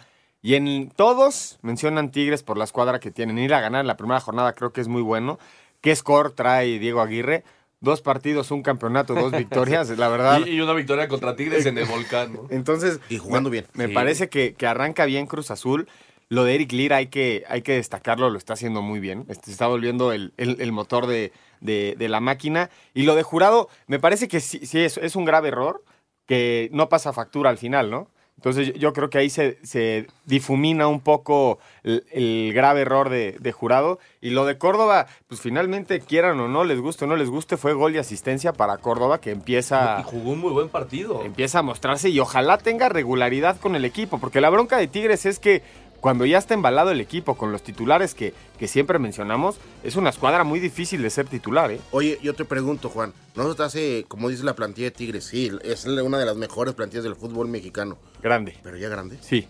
[0.46, 3.38] y en todos mencionan Tigres por la escuadra que tienen.
[3.38, 5.38] Ir a ganar en la primera jornada creo que es muy bueno.
[5.80, 7.42] ¿Qué score trae Diego Aguirre?
[7.80, 10.40] Dos partidos, un campeonato, dos victorias, la verdad.
[10.46, 12.46] Y, y una victoria contra Tigres en el volcán, ¿no?
[12.50, 13.66] Entonces, Y jugando me- bien.
[13.74, 13.92] Me Sí.
[13.92, 15.88] parece que, que arranca bien Cruz Azul.
[16.28, 19.24] Lo de Eric Lira hay que, hay que destacarlo, lo está haciendo muy bien.
[19.28, 22.70] Este, se está volviendo el, el- el motor de, de- de la máquina.
[22.94, 25.84] Y lo de Jurado, me parece que sí, sí es, es un grave error
[26.26, 28.10] que no pasa factura al final, ¿no?
[28.36, 33.36] Entonces yo- creo que ahí se, se difumina un poco el, el grave error de,
[33.40, 33.98] de Jurado.
[34.20, 37.56] Y lo de Córdoba, pues finalmente quieran o no, les guste o no les guste,
[37.56, 41.22] fue gol y asistencia para Córdoba que empieza Y jugó un muy buen partido.
[41.24, 45.24] empieza a mostrarse y ojalá tenga regularidad con el equipo, porque la bronca de Tigres
[45.26, 45.62] es que
[46.06, 50.10] cuando ya está embalado el equipo con los titulares que, que siempre mencionamos, es una
[50.10, 51.80] escuadra muy difícil de ser titular, ¿eh?
[51.90, 55.24] Oye, yo te pregunto, Juan, ¿no te hace, como dice la plantilla de Tigres?
[55.24, 57.98] Sí, es una de las mejores plantillas del fútbol mexicano.
[58.22, 58.56] Grande.
[58.62, 59.18] Pero ya grande.
[59.20, 59.48] Sí.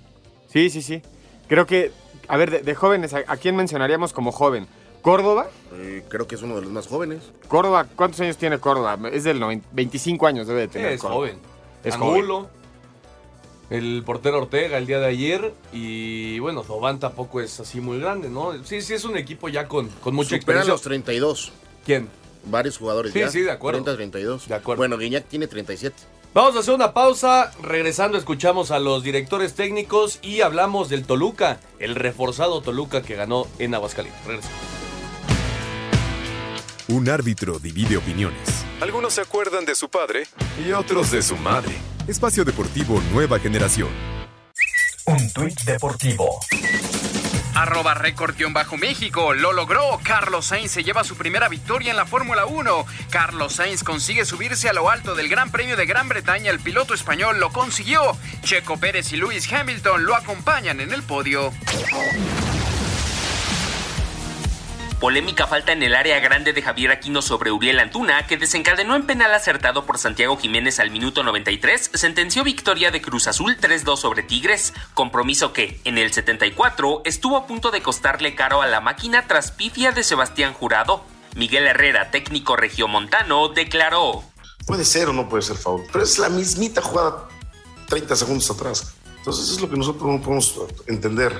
[0.48, 1.02] Sí, sí, sí.
[1.46, 1.92] Creo que,
[2.26, 4.66] a ver, de, de jóvenes, ¿a, a quién mencionaríamos como joven?
[5.02, 5.48] ¿Córdoba?
[5.74, 7.20] Eh, creo que es uno de los más jóvenes.
[7.48, 8.98] Córdoba, ¿cuántos años tiene Córdoba?
[9.12, 10.92] Es del 90 25 años debe de tener.
[10.92, 11.16] es Córdoba.
[11.20, 11.38] joven.
[11.84, 12.48] Es Angulo,
[13.70, 18.28] el portero Ortega el día de ayer y bueno, Zobán tampoco es así muy grande,
[18.30, 18.52] ¿no?
[18.64, 20.72] Sí, sí es un equipo ya con, con mucha Superan experiencia.
[20.72, 21.52] los 32.
[21.84, 22.08] ¿Quién?
[22.44, 23.30] Varios jugadores Sí, ya.
[23.30, 23.82] sí, de acuerdo.
[23.82, 24.48] 30, 32.
[24.48, 24.78] De acuerdo.
[24.80, 25.96] Bueno, Guiñac tiene 37.
[26.32, 31.60] Vamos a hacer una pausa, regresando escuchamos a los directores técnicos y hablamos del Toluca,
[31.78, 34.24] el reforzado Toluca que ganó en Aguascalientes.
[34.26, 34.58] Regresamos.
[36.88, 38.64] Un árbitro divide opiniones.
[38.80, 40.24] Algunos se acuerdan de su padre
[40.64, 41.72] y otros de su madre.
[42.08, 43.88] Espacio Deportivo Nueva Generación.
[45.06, 46.38] Un tuit deportivo.
[47.56, 49.34] Arroba récord-bajo México.
[49.34, 49.98] Lo logró.
[50.04, 52.86] Carlos Sainz se lleva su primera victoria en la Fórmula 1.
[53.10, 56.52] Carlos Sainz consigue subirse a lo alto del Gran Premio de Gran Bretaña.
[56.52, 58.16] El piloto español lo consiguió.
[58.42, 61.52] Checo Pérez y Lewis Hamilton lo acompañan en el podio.
[65.00, 69.06] Polémica falta en el área grande de Javier Aquino sobre Uriel Antuna, que desencadenó en
[69.06, 74.22] penal acertado por Santiago Jiménez al minuto 93, sentenció victoria de Cruz Azul 3-2 sobre
[74.22, 79.26] Tigres, compromiso que, en el 74, estuvo a punto de costarle caro a la máquina
[79.26, 81.04] tras pifia de Sebastián Jurado.
[81.34, 84.24] Miguel Herrera, técnico regiomontano, declaró.
[84.66, 87.28] Puede ser o no puede ser foul, pero es la mismita jugada
[87.88, 88.94] 30 segundos atrás.
[89.18, 91.34] Entonces es lo que nosotros no podemos entender,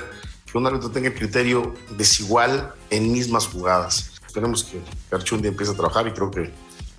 [0.57, 4.13] que un árbitro tenga criterio desigual en mismas jugadas.
[4.27, 6.51] Esperemos que Garchundi empiece a trabajar y creo que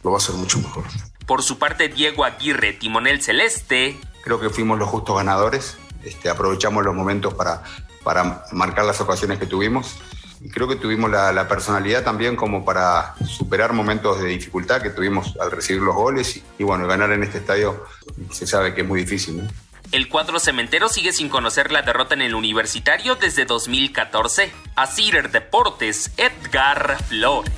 [0.03, 0.83] lo va a hacer mucho mejor.
[1.25, 6.83] Por su parte, Diego Aguirre, timonel celeste, Creo que fuimos los justos ganadores, este, aprovechamos
[6.83, 7.63] los momentos para,
[8.03, 9.95] para marcar las ocasiones que tuvimos
[10.41, 14.89] y creo que tuvimos la, la personalidad también como para superar momentos de dificultad que
[14.89, 17.85] tuvimos al recibir los goles y, y bueno, ganar en este estadio
[18.31, 19.43] se sabe que es muy difícil.
[19.43, 19.49] ¿no?
[19.93, 24.51] El cuadro cementero sigue sin conocer la derrota en el universitario desde 2014.
[24.75, 27.53] Asir Deportes, Edgar Flores.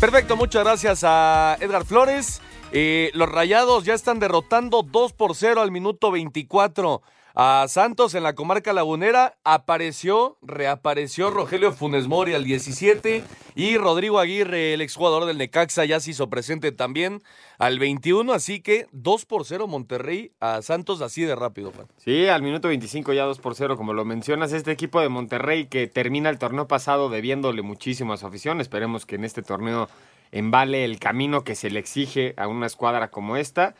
[0.00, 2.40] Perfecto, muchas gracias a Edgar Flores.
[2.72, 7.02] Eh, los Rayados ya están derrotando 2 por 0 al minuto 24
[7.34, 9.36] a Santos en la comarca lagunera.
[9.44, 13.22] Apareció, reapareció Rogelio Funes Mori al 17
[13.54, 17.22] y Rodrigo Aguirre, el exjugador del Necaxa, ya se hizo presente también
[17.58, 18.32] al 21.
[18.32, 21.88] Así que 2 por 0 Monterrey a Santos así de rápido, Juan.
[21.96, 25.66] Sí, al minuto 25 ya 2 por 0, como lo mencionas, este equipo de Monterrey
[25.66, 28.60] que termina el torneo pasado debiéndole muchísimo a su afición.
[28.60, 29.88] Esperemos que en este torneo
[30.32, 33.74] embale el camino que se le exige a una escuadra como esta.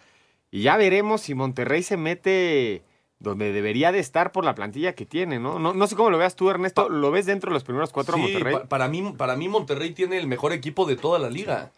[0.51, 2.83] Y ya veremos si Monterrey se mete
[3.21, 5.59] donde debería de estar por la plantilla que tiene, ¿no?
[5.59, 6.89] No, no sé cómo lo veas tú, Ernesto.
[6.89, 8.55] ¿Lo ves dentro de los primeros cuatro Sí, Monterrey?
[8.55, 11.71] pa- para, mí, para mí Monterrey tiene el mejor equipo de toda la liga.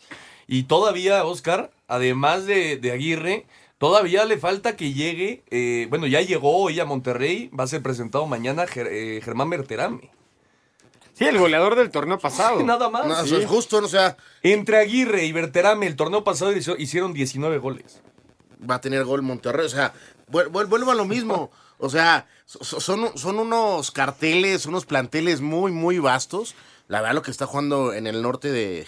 [0.46, 3.46] Y todavía, Oscar, además de, de Aguirre,
[3.78, 7.82] todavía le falta que llegue, eh, bueno, ya llegó hoy a Monterrey, va a ser
[7.82, 10.10] presentado mañana Ger- eh, Germán Berterame.
[11.14, 12.62] Sí, el goleador del torneo pasado.
[12.62, 13.06] Nada más.
[13.06, 13.26] No, Sí.
[13.26, 18.00] eso es justo, o sea, Entre Aguirre y Berterame, el torneo pasado hicieron 19 goles.
[18.68, 19.66] Va a tener gol Monterrey.
[19.66, 19.92] O sea,
[20.30, 21.50] vuel- vuel- vuelvo a lo mismo.
[21.78, 26.54] O sea, so- so- son, son unos carteles, unos planteles muy, muy vastos.
[26.88, 28.86] La verdad, lo que está jugando en el norte de,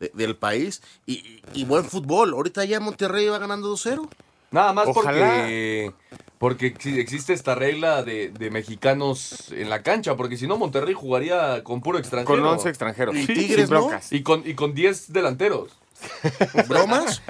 [0.00, 0.82] de- del país.
[1.06, 2.32] Y, y- buen fútbol.
[2.34, 4.08] Ahorita ya Monterrey va ganando 2-0.
[4.50, 5.18] Nada más Ojalá.
[5.18, 5.92] porque,
[6.38, 10.94] porque exi- existe esta regla de, de mexicanos en la cancha, porque si no Monterrey
[10.94, 12.40] jugaría con puro extranjero.
[12.40, 13.16] Con 11 extranjeros.
[13.16, 13.90] Y Sí, Tigres, sin ¿no?
[14.10, 15.70] Y con, y con 10 delanteros.
[16.68, 17.22] ¿Bromas?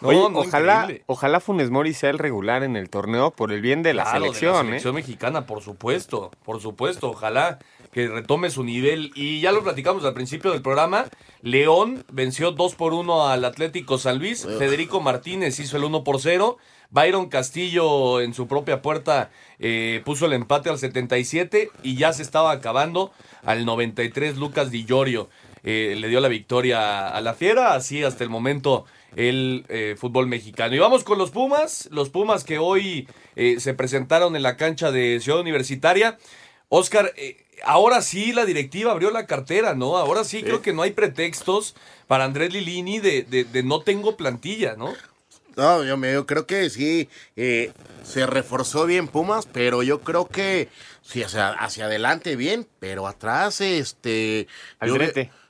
[0.00, 1.04] No, Oye, no, ojalá, increíble.
[1.06, 4.20] ojalá Funes Mori sea el regular en el torneo por el bien de la Claro,
[4.20, 4.64] selección, de la ¿eh?
[4.66, 7.10] selección mexicana, por supuesto, por supuesto.
[7.10, 7.58] Ojalá
[7.92, 9.10] que retome su nivel.
[9.14, 11.06] Y ya lo platicamos al principio del programa.
[11.42, 14.44] León venció 2 por 1 al Atlético San Luis.
[14.58, 16.58] Federico Martínez hizo el 1 por 0.
[16.90, 22.22] Byron Castillo en su propia puerta eh, puso el empate al 77 y ya se
[22.22, 23.12] estaba acabando
[23.44, 25.28] al 93 Lucas Di Llorio.
[25.70, 30.26] Eh, le dio la victoria a la Fiera, así hasta el momento el eh, fútbol
[30.26, 30.74] mexicano.
[30.74, 34.90] Y vamos con los Pumas, los Pumas que hoy eh, se presentaron en la cancha
[34.90, 36.18] de Ciudad Universitaria.
[36.70, 39.96] Oscar, eh, ahora sí la directiva abrió la cartera, ¿no?
[39.98, 41.74] Ahora sí, creo que no hay pretextos
[42.06, 44.94] para Andrés Lilini de, de- de no tengo plantilla, ¿no?
[45.56, 47.72] No, yo, me, yo creo que sí, eh,
[48.04, 50.68] se reforzó bien Pumas, pero yo creo que
[51.02, 54.46] sí, hacia, hacia adelante bien, pero atrás, este...
[54.78, 54.94] Al Yo.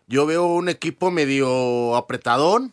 [0.08, 2.72] Yo veo un equipo medio apretadón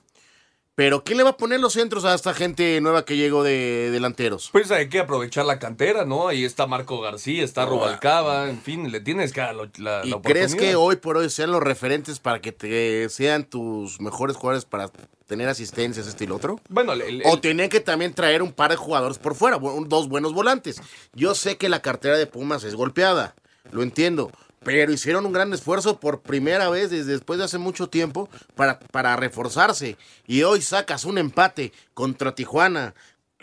[0.75, 3.91] Pero ¿quién le va a poner los centros a esta gente nueva que llegó de
[3.91, 4.49] delanteros?
[4.51, 6.27] Pues hay que aprovechar la cantera, ¿no?
[6.27, 10.13] Ahí está Marco García, está Rubalcaba, en fin, le tienes que dar la, la- ¿Y
[10.21, 14.65] crees que hoy por hoy sean los referentes para que te sean tus mejores jugadores
[14.65, 14.89] para
[15.27, 16.59] tener asistencias, este y lo otro?
[16.67, 20.09] Bueno, el- el- O tienen que también traer un par de jugadores por fuera, dos
[20.09, 20.81] buenos volantes.
[21.13, 23.33] Yo sé que la cartera de Pumas es golpeada,
[23.71, 24.29] lo entiendo.
[24.65, 28.79] Pero hicieron un gran esfuerzo por primera vez desde después de hace mucho tiempo para,
[28.79, 29.95] para reforzarse.
[30.27, 32.93] Y hoy sacas un empate contra Tijuana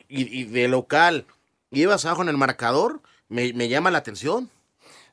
[0.09, 1.25] y, de local
[1.71, 3.01] ibas abajo en el marcador.
[3.31, 4.51] Me, me llama la atención.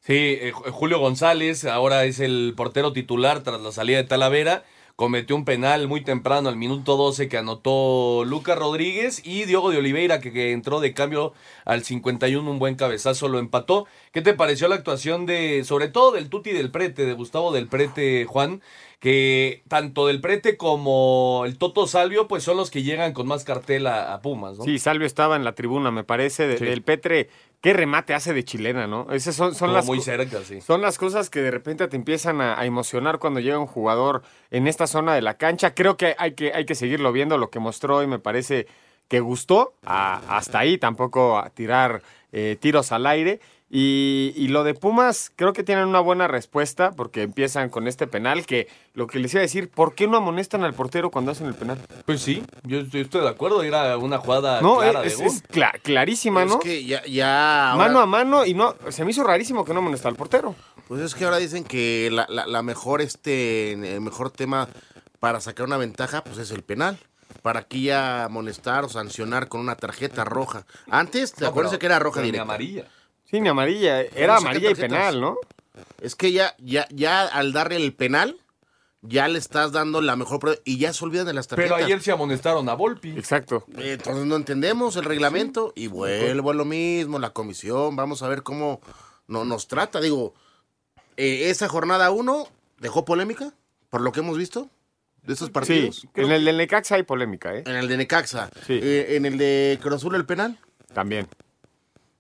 [0.02, 4.64] Sí, eh, Ju- Julio González ahora es el portero titular tras la salida de Talavera.
[4.96, 9.22] Cometió un penal muy temprano, al minuto 12, que anotó Lucas Rodríguez.
[9.26, 11.32] Y Diogo de Oliveira, que entró de cambio
[11.70, 13.86] al 51, un buen cabezazo, lo empató.
[14.12, 17.68] ¿Qué te pareció la actuación de, sobre todo del Tuti del Prete, de Gustavo del
[17.68, 18.62] Prete, Juan?
[19.00, 23.46] Que tanto del Prete como el Toto Salvio, pues son los que llegan con más
[23.46, 24.66] cartel a, a Pumas, ¿no?
[24.66, 26.66] Sí, Salvio estaba en la tribuna, me parece, de- Sí.
[26.66, 27.30] del Petre.
[27.62, 29.08] Qué remate hace de chilena, ¿no?
[29.12, 30.60] Esas son, son las muy cerca, sí.
[30.62, 34.22] Son las cosas que de repente te empiezan a, a emocionar cuando llega un jugador
[34.50, 35.74] en esta zona de la cancha.
[35.76, 37.38] Creo que hay que, hay que seguirlo viendo.
[37.38, 38.66] Lo que mostró hoy me parece
[39.10, 39.74] que gustó.
[39.86, 43.42] A- hasta ahí tampoco a tirar eh, tiros al aire.
[43.72, 48.08] Y, y lo de Pumas, creo que tienen una buena respuesta porque empiezan con este
[48.08, 48.44] penal.
[48.48, 51.46] Que lo que les iba a decir, ¿por qué no amonestan al portero cuando hacen
[51.46, 51.78] el penal?
[52.06, 55.44] Pues sí, yo estoy, estoy de acuerdo, era una jugada No, clara es, de es
[55.50, 56.60] cla- clarísima, Es ¿no?
[56.60, 59.82] que ya, ya ahora- Mano a mano y no, se me hizo rarísimo que no
[59.82, 60.56] amonestara al portero.
[60.88, 64.68] Pues es que ahora dicen que la, la- la mejor este el mejor tema
[65.20, 66.98] para sacar una ventaja pues es el penal.
[67.42, 70.66] Para aquí ya amonestar o sancionar con una tarjeta roja.
[70.90, 72.44] Antes, ¿te No, acuerdas pero- que era roja pero ni directa?
[72.44, 72.88] amarilla.
[73.30, 74.02] Sí, ni amarilla.
[74.02, 75.38] Era amarilla y penal, ¿no?
[76.02, 78.38] Es que ya, ya, ya al darle el penal,
[79.02, 81.74] ya le estás dando la mejor prueba y ya se olvidan de las tarjetas.
[81.78, 83.12] Pero ayer se amonestaron a Volpi.
[83.12, 83.64] Exacto.
[83.78, 88.44] Entonces no entendemos el reglamento y vuelvo a lo mismo, la comisión, vamos a ver
[88.44, 88.82] cómo
[89.28, 90.02] no, nos trata.
[90.02, 90.34] Digo,
[91.16, 92.48] eh, esa jornada 1
[92.80, 93.54] dejó polémica,
[93.90, 94.70] por lo que hemos visto
[95.24, 95.98] de estos partidos.
[95.98, 97.64] Sí, en el del Necaxa hay polémica, ¿eh?
[97.66, 98.50] En el de Necaxa.
[98.66, 98.80] Sí.
[98.82, 100.58] Eh, en el de Cruz Azul el penal.
[100.94, 101.28] También.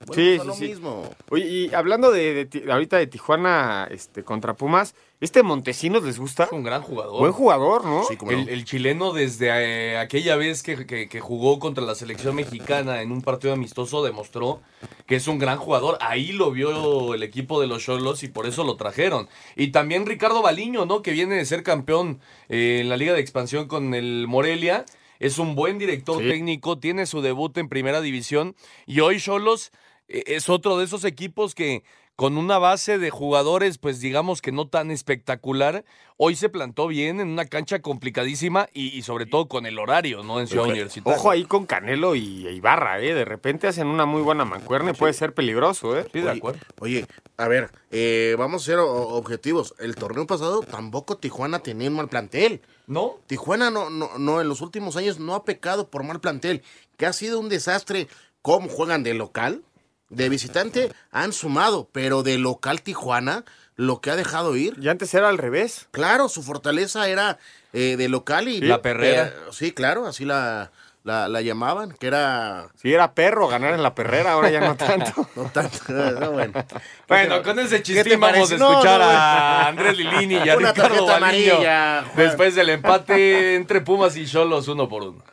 [0.06, 0.68] Bueno, sí, pues, sí, lo sí.
[0.70, 1.16] mismo.
[1.30, 6.48] Oye, y hablando de, de ahorita de Tijuana este, contra Pumas, ¿este Montesinos les gusta?
[6.52, 7.20] Un gran jugador.
[7.20, 8.04] Buen jugador, ¿no?
[8.30, 13.02] el, el chileno desde eh, aquella vez que, que- que jugó contra la selección mexicana
[13.02, 14.62] en un partido amistoso demostró
[15.08, 15.98] que es un gran jugador.
[16.02, 19.28] Ahí lo vio el equipo de los Cholos y por eso lo trajeron.
[19.56, 21.02] Y también Ricardo Baliño, ¿no?
[21.02, 24.86] Que viene de ser campeón eh, en la Liga de Expansión con el Morelia.
[25.20, 26.30] Es un buen director Sí.
[26.30, 28.56] técnico, tiene su debut en primera división
[28.86, 29.72] y hoy Cholos
[30.08, 31.84] eh, es otro de esos equipos que
[32.20, 35.86] con una base de jugadores, pues digamos que no tan espectacular,
[36.18, 40.22] hoy se plantó bien en una cancha complicadísima y, y sobre todo con el horario,
[40.22, 40.42] ¿no?
[40.42, 41.18] En Ciudad Universitaria.
[41.18, 43.14] Ojo ahí con Canelo y e Ibarra, ¿eh?
[43.14, 46.08] De repente hacen una muy buena mancuerna y puede ser peligroso, ¿eh?
[46.12, 46.60] Sí, de acuerdo.
[46.82, 47.06] Oye,
[47.38, 49.74] a ver, eh, vamos a ser objetivos.
[49.80, 52.60] El torneo pasado tampoco Tijuana tenía un mal plantel.
[52.86, 53.16] ¿No?
[53.28, 56.64] Tijuana no, no, no, en los últimos años no ha pecado por mal plantel,
[56.98, 58.10] que ha sido un desastre.
[58.42, 59.64] ¿Cómo juegan de local?
[60.10, 63.46] De visitante han sumado, pero de local Tijuana,
[63.76, 64.76] lo que ha dejado ir.
[64.82, 65.88] Y antes era al revés.
[65.92, 67.38] Claro, su fortaleza era
[67.74, 68.60] eh, de local y...
[68.62, 69.28] La perrera.
[69.28, 70.72] eh, sí, claro, así la,
[71.04, 72.70] la, la llamaban, que era...
[72.76, 75.30] Si era perro ganar en la perrera, ahora ya no tanto.
[75.36, 76.66] No tanto, no, bueno.
[77.08, 79.12] Bueno, con ese ¿Qué te chistín vamos a escuchar no, no.
[79.12, 82.16] a Andrés Lilini y a Una Ricardo amarilla, Juan.
[82.16, 85.24] después del empate entre Pumas y Cholos uno por uno.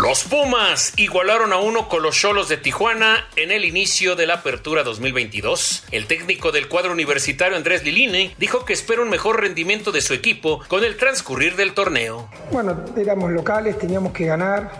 [0.00, 4.34] Los Pumas igualaron a uno con los Cholos de Tijuana en el inicio de la
[4.34, 5.86] apertura 2022.
[5.90, 10.14] El técnico del cuadro universitario Andrés Liline dijo que espera un mejor rendimiento de su
[10.14, 12.28] equipo con el transcurrir del torneo.
[12.52, 14.70] Bueno, éramos locales, teníamos que ganar.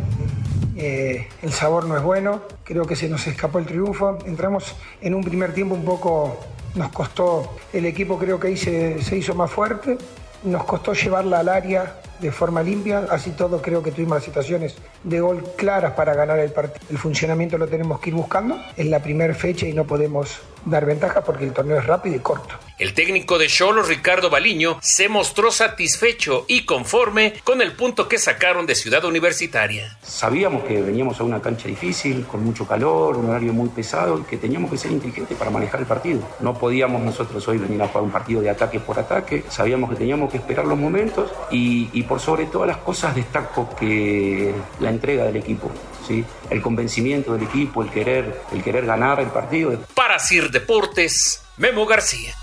[0.77, 2.43] eh, el sabor no es bueno.
[2.63, 4.19] Creo que se nos escapó el triunfo.
[4.25, 6.39] Entramos en un primer tiempo un poco,
[6.77, 7.57] nos costó.
[7.73, 9.99] El equipo creo que ahí se, se hizo más fuerte.
[10.45, 13.07] Nos costó llevarla al área de forma limpia.
[13.11, 16.87] Así todo creo que tuvimos las situaciones de gol claras para ganar el partido.
[16.91, 18.59] El funcionamiento lo tenemos que ir buscando.
[18.77, 22.21] Es la primera fecha y no podemos dar ventaja porque el torneo es rápido y
[22.21, 22.55] corto.
[22.79, 28.19] El técnico de Cholos, Ricardo Baliño, se mostró satisfecho y conforme con el punto que
[28.19, 29.99] sacaron de Ciudad Universitaria.
[30.03, 34.23] Sabíamos que veníamos a una cancha difícil, con mucho calor, un horario muy pesado y
[34.23, 36.21] que teníamos que ser inteligentes para manejar el partido.
[36.39, 39.97] No podíamos nosotros hoy venir a jugar un partido de ataque por ataque, sabíamos que
[39.97, 44.91] teníamos que esperar los momentos y, y por sobre todas las cosas destaco que la
[44.91, 45.71] entrega del equipo,
[46.07, 46.25] ¿sí?
[46.51, 49.79] el convencimiento del equipo, el querer, el querer ganar el partido.
[49.95, 52.35] Para Sir Deportes, Memo García.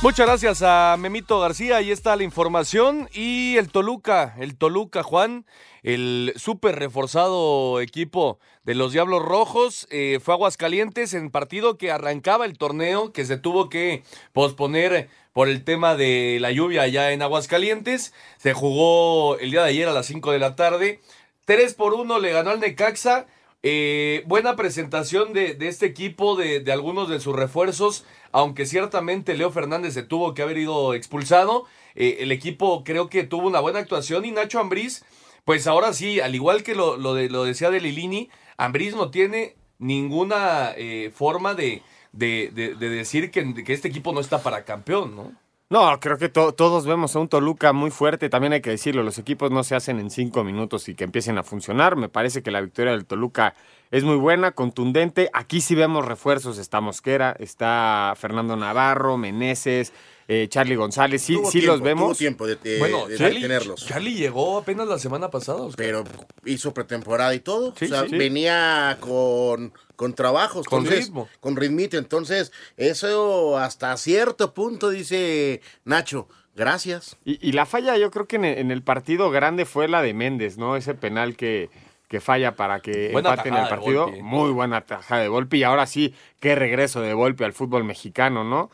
[0.00, 1.78] Muchas gracias a Memito García.
[1.78, 3.08] Ahí está la información.
[3.12, 5.44] Y el Toluca, el Toluca, Juan,
[5.82, 11.90] el súper reforzado equipo de los Diablos Rojos, eh, fue a Aguascalientes en partido que
[11.90, 15.08] arrancaba el torneo, que se tuvo que posponer
[15.38, 18.12] por el tema de la lluvia allá en Aguascalientes.
[18.38, 21.00] Se jugó el día de ayer a las 5 de la tarde.
[21.44, 23.28] 3 por 1 le ganó al Necaxa.
[23.62, 29.52] Eh, buena presentación de, este equipo, de, de algunos de sus refuerzos, aunque ciertamente Leo
[29.52, 31.66] Fernández se tuvo que haber ido expulsado.
[31.94, 35.04] eh, el equipo creo que tuvo una buena actuación y Nacho Ambriz,
[35.44, 39.12] pues ahora sí, al igual que lo, lo, de, lo decía de Lilini, Ambriz no
[39.12, 41.82] tiene ninguna eh, forma de,
[42.12, 45.32] de, de- de decir que, que este equipo no está para campeón, ¿no?
[45.70, 48.30] No, creo que to- todos vemos a un Toluca muy fuerte.
[48.30, 51.36] También hay que decirlo, los equipos no se hacen en cinco minutos y que empiecen
[51.36, 51.94] a funcionar.
[51.96, 53.54] Me parece que la victoria del Toluca
[53.90, 55.28] es muy buena, contundente.
[55.34, 56.56] Aquí sí vemos refuerzos.
[56.56, 59.92] Está Mosquera, está Fernando Navarro, Meneses,
[60.28, 61.22] eh, Charlie González.
[61.22, 62.04] Sí, Tuvo sí tiempo, los vemos.
[62.08, 63.86] Tuvo tiempo de, de- Bueno, de Charlie, tenerlos.
[63.86, 65.62] Charlie llegó apenas la semana pasada.
[65.62, 65.76] Oscar.
[65.84, 66.04] Pero
[66.44, 67.74] hizo pretemporada y todo.
[67.76, 70.66] Sí, o sea, sí, venía con, con trabajos.
[70.66, 71.28] Con entonces, ritmo.
[71.40, 71.96] Con ritmito.
[71.98, 77.16] Entonces, eso hasta cierto punto, dice Nacho, gracias.
[77.24, 80.02] Y, y la falla yo creo que en el, en el partido grande fue la
[80.02, 80.76] de Méndez, ¿no?
[80.76, 81.70] Ese penal que,
[82.08, 84.08] que falla para que Buena empaten el partido.
[84.08, 85.58] Muy buena tajada de Volpi.
[85.58, 88.70] Y ahora sí, qué regreso de Volpi al fútbol mexicano, ¿no?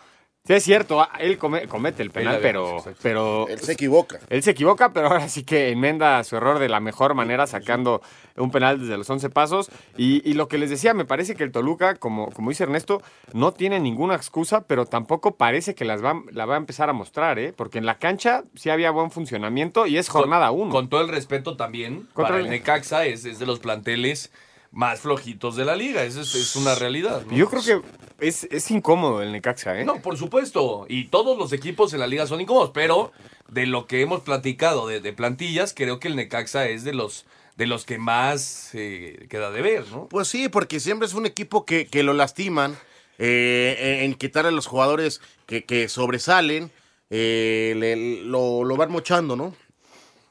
[0.47, 3.49] Sí, es cierto, ah, él come- comete el penal, pero, vemos, pero...
[3.49, 4.21] Él se equivoca.
[4.29, 8.03] Él se equivoca, pero ahora sí que enmenda su error de la mejor manera, sacando
[8.37, 9.71] un penal desde los 11 pasos.
[9.97, 13.01] Y, y lo que les decía, me parece que el Toluca, como, como dice Ernesto,
[13.33, 16.93] no tiene ninguna excusa, pero tampoco parece que las va, la va a empezar a
[16.93, 17.55] mostrar, ¿eh?
[17.57, 20.71] Porque en la cancha sí había buen funcionamiento y es jornada Con- 1.
[20.73, 24.31] Con todo el respeto también, Contra para el- el Necaxa es, es de los planteles
[24.73, 26.03] más flojitos de la liga.
[26.03, 27.23] Eso es, es una realidad.
[27.31, 27.35] ¿no?
[27.35, 27.81] Yo creo que
[28.27, 29.85] es, es incómodo el Necaxa, ¿eh?
[29.85, 30.87] No, por supuesto.
[30.89, 33.13] Y todos los equipos en la liga son incómodos, pero
[33.49, 37.27] de lo que hemos platicado de, de plantillas, creo que el Necaxa es de los,
[37.57, 40.07] de los que más eh, queda de ver, ¿no?
[40.09, 42.77] Pues sí, porque siempre es un equipo que, que lo lastiman
[43.19, 46.71] eh, en, en quitar a los jugadores que, que sobresalen,
[47.11, 49.55] eh, le- lo, lo van mochando, ¿no?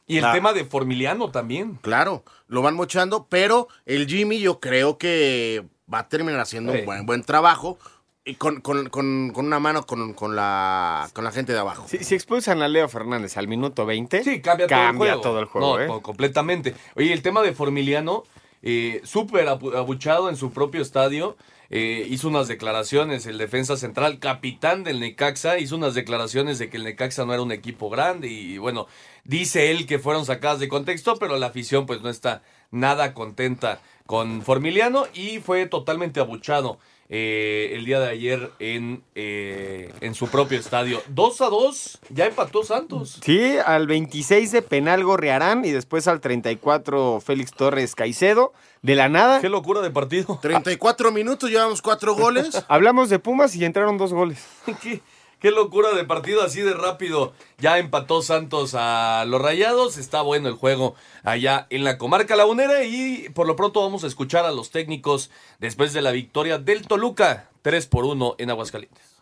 [0.06, 0.34] Y el Ah.
[0.34, 1.76] tema de Formiliano también.
[1.82, 5.64] Claro, lo van mochando, pero el Jimmy yo creo que
[5.94, 6.80] va a terminar haciendo Sí.
[6.80, 7.78] un buen, buen trabajo
[8.26, 11.86] y con, con- con- con una mano con, con la, con la gente de abajo.
[11.88, 15.22] Si, si expulsan a Leo Fernández al minuto 20, Sí, cambia, todo el juego.
[15.22, 15.88] todo el juego, No, ¿eh?
[15.88, 16.74] co- completamente.
[16.96, 18.24] Oye, el tema de Formiliano,
[18.62, 21.36] eh, súper abu- abuchado en su propio estadio.
[21.76, 26.78] eh, hizo unas declaraciones, el defensa central, capitán del Necaxa, hizo unas declaraciones de que
[26.78, 28.86] el Necaxa no era un equipo grande y bueno,
[29.24, 33.80] dice él que fueron sacadas de contexto, pero la afición pues no está nada contenta
[34.06, 36.78] con Formiliano y fue totalmente abuchado
[37.10, 41.02] eh, el día de ayer en, eh, en su propio estadio.
[41.10, 43.20] 2 a 2, ya empató Santos.
[43.24, 48.54] Sí, al 26 de penal Gorrearán y después al 34 Félix Torres Caicedo.
[48.82, 49.40] De la nada.
[49.40, 50.40] Qué locura de partido.
[50.42, 52.66] 34 minutos, llevamos cuatro goles.
[52.68, 54.46] Hablamos de Pumas y entraron dos goles.
[54.82, 55.02] ¿Qué,
[55.44, 57.34] qué locura de partido así de rápido.
[57.58, 59.98] Ya empató Santos a los Rayados.
[59.98, 62.86] Está bueno el juego allá en la comarca lagunera.
[62.86, 66.88] Y por lo pronto vamos a escuchar a los técnicos después de la victoria del
[66.88, 67.50] Toluca.
[67.62, 69.13] 3 por 1 en Aguascalientes.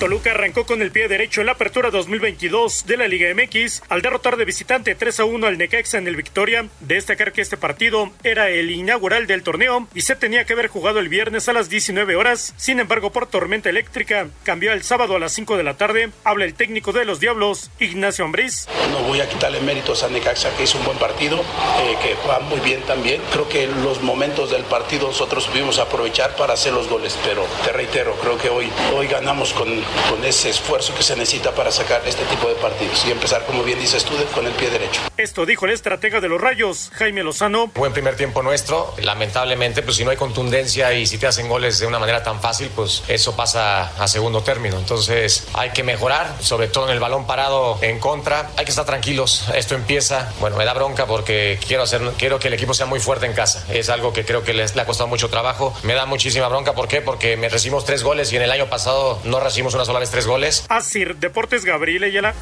[0.00, 4.00] Toluca arrancó con el pie derecho en la apertura 2022 de la Liga MX al
[4.00, 6.66] derrotar de visitante 3 a 1 al Necaxa en el Victoria.
[6.80, 11.00] Destacar que este partido era el inaugural del torneo y se tenía que haber jugado
[11.00, 12.54] el viernes a las 19 horas.
[12.56, 16.08] Sin embargo, por tormenta eléctrica, cambió el sábado a las 5 de la tarde.
[16.24, 18.68] Habla el técnico de los Diablos, Ignacio Ambriz.
[18.92, 22.38] No voy a quitarle méritos a Necaxa, que hizo un buen partido, eh, que juega
[22.40, 23.20] muy bien también.
[23.32, 27.72] Creo que los momentos del partido nosotros supimos aprovechar para hacer los goles, pero te
[27.72, 32.02] reitero, creo que hoy, hoy ganamos con, con ese esfuerzo que se necesita para sacar
[32.06, 35.00] este tipo de partidos y empezar, como bien dices tú, con el pie derecho.
[35.16, 37.68] Esto dijo el estratega de los Rayos, Jaime Lozano.
[37.74, 38.94] Buen primer tiempo nuestro.
[39.02, 42.40] Lamentablemente, pues si no hay contundencia y si te hacen goles de una manera tan
[42.40, 44.78] fácil, pues eso pasa a segundo término.
[44.78, 48.50] Entonces hay que mejorar, sobre todo en el balón parado en contra.
[48.56, 49.44] Hay que estar tranquilos.
[49.54, 50.32] Esto empieza.
[50.40, 53.32] Bueno, me da bronca porque quiero hacer, quiero que el equipo sea muy fuerte en
[53.32, 53.64] casa.
[53.70, 55.74] Es algo que creo que les, le ha costado mucho trabajo.
[55.82, 56.74] Me da muchísima bronca.
[56.74, 57.00] ¿Por qué?
[57.02, 60.10] Porque me recibimos tres goles y en el año pasado no recibimos una sola vez
[60.10, 60.66] tres goles.
[60.68, 62.34] Asir Deportes Gabriel Ayala.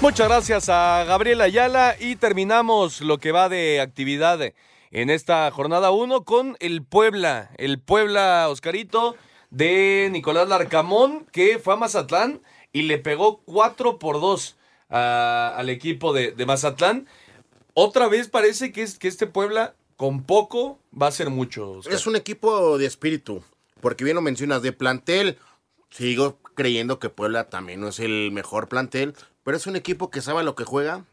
[0.00, 4.40] Muchas gracias a Gabriel Ayala y terminamos lo que va de actividad
[4.90, 7.50] en esta jornada 1 con el Puebla.
[7.58, 9.14] El Puebla, Oscarito,
[9.50, 12.40] de Nicolás Larcamón, que fue a Mazatlán
[12.72, 14.56] y le pegó 4 por 2
[14.88, 17.06] a- al equipo de, de Mazatlán.
[17.74, 21.72] Otra vez parece que, es, que este Puebla con poco va a ser mucho.
[21.72, 21.92] Oscar.
[21.94, 23.44] Es un equipo de espíritu.
[23.80, 25.38] Porque bien lo mencionas, de plantel,
[25.90, 30.20] sigo creyendo que Puebla también no es el mejor plantel, pero es un equipo que
[30.20, 31.04] sabe lo que juega.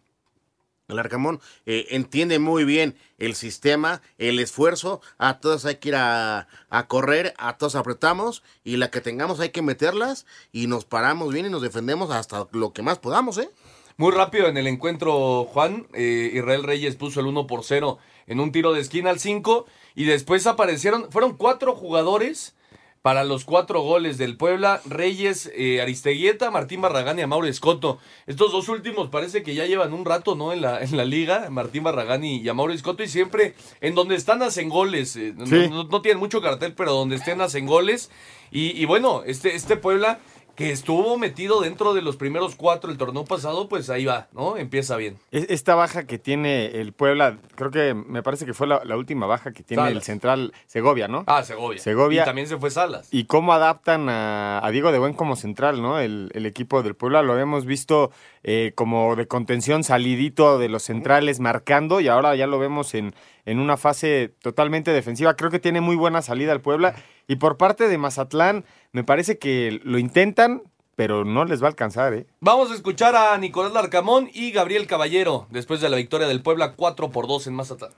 [0.87, 5.01] El Arcamón eh, entiende muy bien el sistema, el esfuerzo.
[5.17, 9.41] A todos hay que ir a, a correr, a todos apretamos y la que tengamos
[9.41, 13.37] hay que meterlas y nos paramos bien y nos defendemos hasta lo que más podamos,
[13.37, 13.49] ¿eh?
[13.97, 15.87] Muy rápido en el encuentro, Juan.
[15.93, 17.97] eh, Israel Reyes puso el 1 por 0
[18.27, 19.65] en un tiro de esquina al 5.
[19.97, 22.53] Y después aparecieron, fueron cuatro jugadores
[23.01, 24.79] para los cuatro goles del Puebla.
[24.85, 27.97] Reyes, eh, Aristeguieta, Martín Barragán y Mauro Escoto.
[28.27, 30.53] Estos dos últimos parece que ya llevan un rato, ¿no?
[30.53, 33.01] En la, en la liga, Martín Barragán y, y Mauro Escoto.
[33.01, 35.15] Y siempre en donde están hacen goles.
[35.15, 35.67] eh, no- Sí.
[35.69, 38.11] no, no tienen mucho cartel, pero donde estén hacen goles.
[38.51, 40.19] Y, y bueno, este, este Puebla
[40.57, 44.57] que estuvo metido dentro de los primeros cuatro el torneo pasado, pues ahí va, ¿no?
[44.57, 45.17] Empieza bien.
[45.31, 48.97] Es- Esta baja que tiene el Puebla, creo que me parece que fue la, la
[48.97, 51.23] última baja que tiene el central Segovia, ¿no?
[51.27, 51.79] Ah, Segovia.
[51.79, 52.23] Segovia.
[52.23, 53.07] Y también se fue Salas.
[53.13, 55.99] Y cómo adaptan a, a Diego de Buen como central, ¿no?
[55.99, 58.09] El, el equipo del Puebla lo hemos visto
[58.43, 63.13] eh, como de contención salidito de los centrales marcando y ahora ya lo vemos en,
[63.45, 65.35] en una fase totalmente defensiva.
[65.35, 66.95] Creo que tiene muy buena salida el Puebla
[67.27, 70.63] y por parte de Mazatlán me parece que lo intentan,
[70.95, 72.25] pero no les va a alcanzar, ¿eh?
[72.39, 76.73] Vamos a escuchar a Nicolás Larcamón y Gabriel Caballero después de la victoria del Puebla
[76.73, 77.91] 4 por 2 en Mazatlán.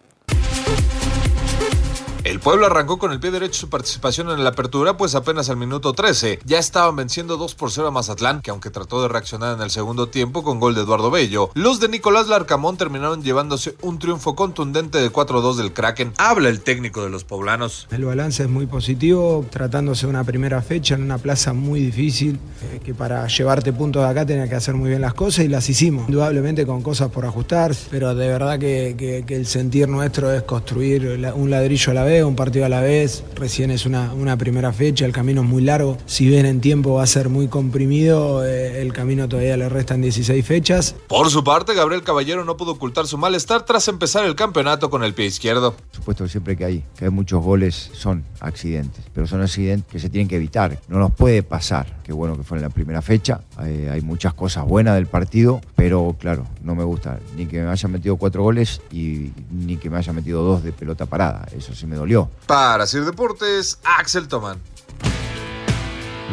[2.25, 5.55] El pueblo arrancó con el pie derecho su participación en la apertura, pues apenas al
[5.55, 9.55] minuto 13 ya estaban venciendo 2 por 0 a Mazatlán, que aunque trató de reaccionar
[9.55, 13.75] en el segundo tiempo con gol de Eduardo Bello, los de Nicolás Larcamón terminaron llevándose
[13.81, 16.11] un triunfo contundente de 4-2 del Kraken.
[16.17, 17.87] Habla el técnico de los poblanos.
[17.89, 22.37] El balance es muy positivo, tratándose de una primera fecha en una plaza muy difícil,
[22.73, 25.47] eh, que para llevarte puntos de acá tenía que hacer muy bien las cosas y
[25.47, 26.09] las hicimos.
[26.09, 31.49] Indudablemente con cosas por ajustar, pero de verdad que, el sentir nuestro es construir un
[31.49, 33.23] ladrillo a la vez, un partido a la vez.
[33.35, 35.97] Recién es una, una primera fecha, el camino es muy largo.
[36.07, 40.01] Si bien en tiempo va a ser muy comprimido, eh, el camino todavía le restan
[40.01, 40.95] 16 fechas.
[41.07, 45.03] Por su parte, Gabriel Caballero no pudo ocultar su malestar tras empezar el campeonato con
[45.03, 45.73] el pie izquierdo.
[45.73, 49.91] Por supuesto que siempre que hay, que hay muchos goles son accidentes, pero son accidentes
[49.91, 50.79] que se tienen que evitar.
[50.87, 51.99] No nos puede pasar.
[52.03, 53.41] Qué bueno que fue en la primera fecha.
[53.55, 57.69] Hay, hay muchas cosas buenas del partido, pero claro, no me gusta ni que me
[57.69, 61.47] hayan metido cuatro goles y ni que me hayan metido dos de pelota parada.
[61.55, 62.29] Eso sí me dolió.
[62.47, 64.61] Para Sir Deportes, Axel Tomán.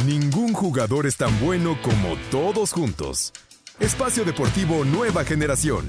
[0.05, 3.33] Ningún jugador es tan bueno como todos juntos.
[3.81, 5.87] Espacio Deportivo Nueva Generación.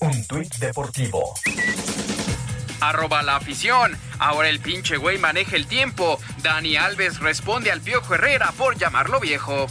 [0.00, 1.34] Un tuit deportivo.
[2.80, 3.96] Arroba la afición.
[4.18, 6.18] Ahora el pinche güey maneja el tiempo.
[6.42, 9.66] Dani Alves responde al Piojo Herrera por llamarlo viejo.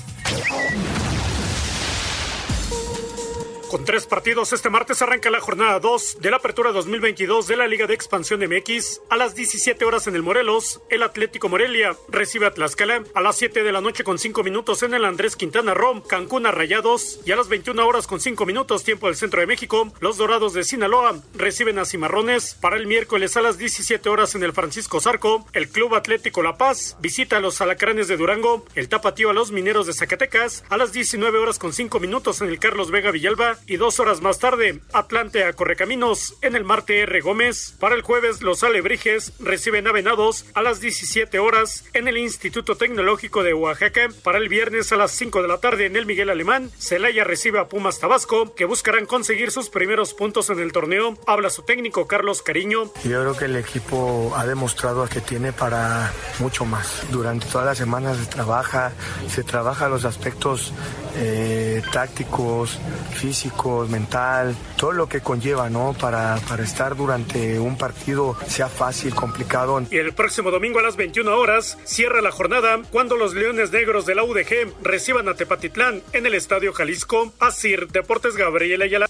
[3.72, 7.68] Con tres partidos, este martes arranca la jornada 2 de la Apertura 2022 de la
[7.68, 9.00] Liga de Expansión MX.
[9.10, 13.06] A las 17 horas en el Morelos, el Atlético Morelia recibe a Tlaxcala.
[13.16, 16.48] A las 7 de la noche con 5 minutos en el Andrés Quintana Rom, Cancún
[16.48, 17.22] a Rayados.
[17.26, 20.54] Y a las 21 horas con 5 minutos, tiempo del centro de México, los Dorados
[20.54, 22.56] de Sinaloa reciben a Cimarrones.
[22.56, 26.58] Para el miércoles a las 17 horas en el Francisco Zarco, el Club Atlético La
[26.58, 28.66] Paz visita a los Alacranes de Durango.
[28.76, 30.66] El Tapatío a los Mineros de Zacatecas.
[30.68, 34.22] A las 19 horas con 5 minutos en el Carlos Vega Villalba y dos horas
[34.22, 37.22] más tarde, Atlante a Correcaminos en el Marte R.
[37.22, 37.76] Gómez.
[37.80, 42.76] Para el jueves, los Alebrijes reciben a Venados a las 17 horas en el Instituto
[42.76, 44.10] Tecnológico de Oaxaca.
[44.24, 47.60] Para el viernes a las 5 de la tarde en el Miguel Alemán, Celaya recibe
[47.60, 51.18] a Pumas Tabasco, que buscarán conseguir sus primeros puntos en el torneo.
[51.28, 52.92] Habla su técnico Carlos Cariño.
[53.04, 57.04] Yo creo que el equipo ha demostrado que tiene para mucho más.
[57.12, 58.92] Durante todas las semanas se trabaja,
[59.30, 60.74] se trabaja los aspectos
[61.16, 62.80] eh, tácticos,
[63.14, 63.51] físicos,
[63.90, 65.94] mental, todo lo que conlleva, ¿no?
[65.94, 69.82] Para, para estar durante un partido, sea fácil, complicado.
[69.90, 74.06] Y el próximo domingo a las 21 horas cierra la jornada cuando los Leones Negros
[74.06, 77.34] de la UDG reciban a Tepatitlán en el Estadio Jalisco.
[77.40, 79.08] Asir Deportes Gabriel Ayala.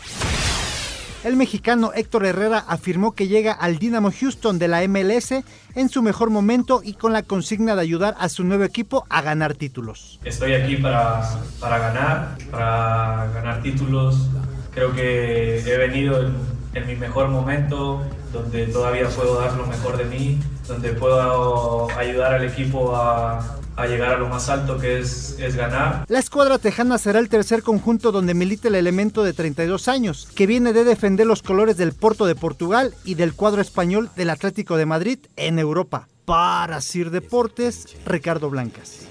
[1.24, 5.44] El mexicano Héctor Herrera afirmó que llega al Dynamo Houston de la MLS
[5.76, 9.22] en su mejor momento y con la consigna de ayudar a su nuevo equipo a
[9.22, 10.20] ganar títulos.
[10.24, 11.22] Estoy aquí para,
[11.60, 14.30] para ganar, para ganar títulos.
[14.74, 16.34] Creo que he venido en,
[16.74, 18.02] en mi mejor momento,
[18.34, 23.88] donde todavía puedo dar lo mejor de mí, donde puedo ayudar al equipo a, a
[23.88, 26.06] llegar a lo más alto que es, es ganar.
[26.08, 30.48] La escuadra tejana será el tercer conjunto donde milita el elemento de 32 años, que
[30.48, 34.78] viene de defender los colores del Porto de Portugal y del cuadro español del Atlético
[34.78, 36.08] de Madrid en Europa.
[36.26, 39.08] Para Sir Deportes, Ricardo Blancas.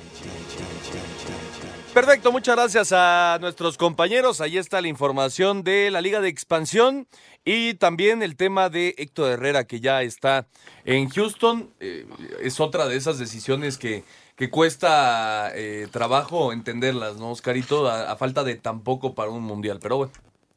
[1.92, 4.40] Perfecto, muchas gracias a nuestros compañeros.
[4.40, 7.08] Ahí está la información de la Liga de Expansión
[7.44, 10.46] y también el tema de Héctor Herrera que ya está
[10.84, 11.68] en Houston.
[11.80, 12.06] Eh,
[12.40, 14.04] es otra de esas decisiones que,
[14.40, 17.86] que cuesta eh, trabajo entenderlas, ¿no, Oscarito?
[17.90, 20.12] A, a falta de tampoco para un mundial, pero bueno.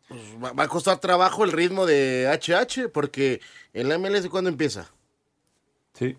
[0.07, 3.41] Pues va, va a costar trabajo el ritmo de HH, porque
[3.73, 4.89] en la MLS, ¿cuándo empieza?
[5.95, 6.15] Sí.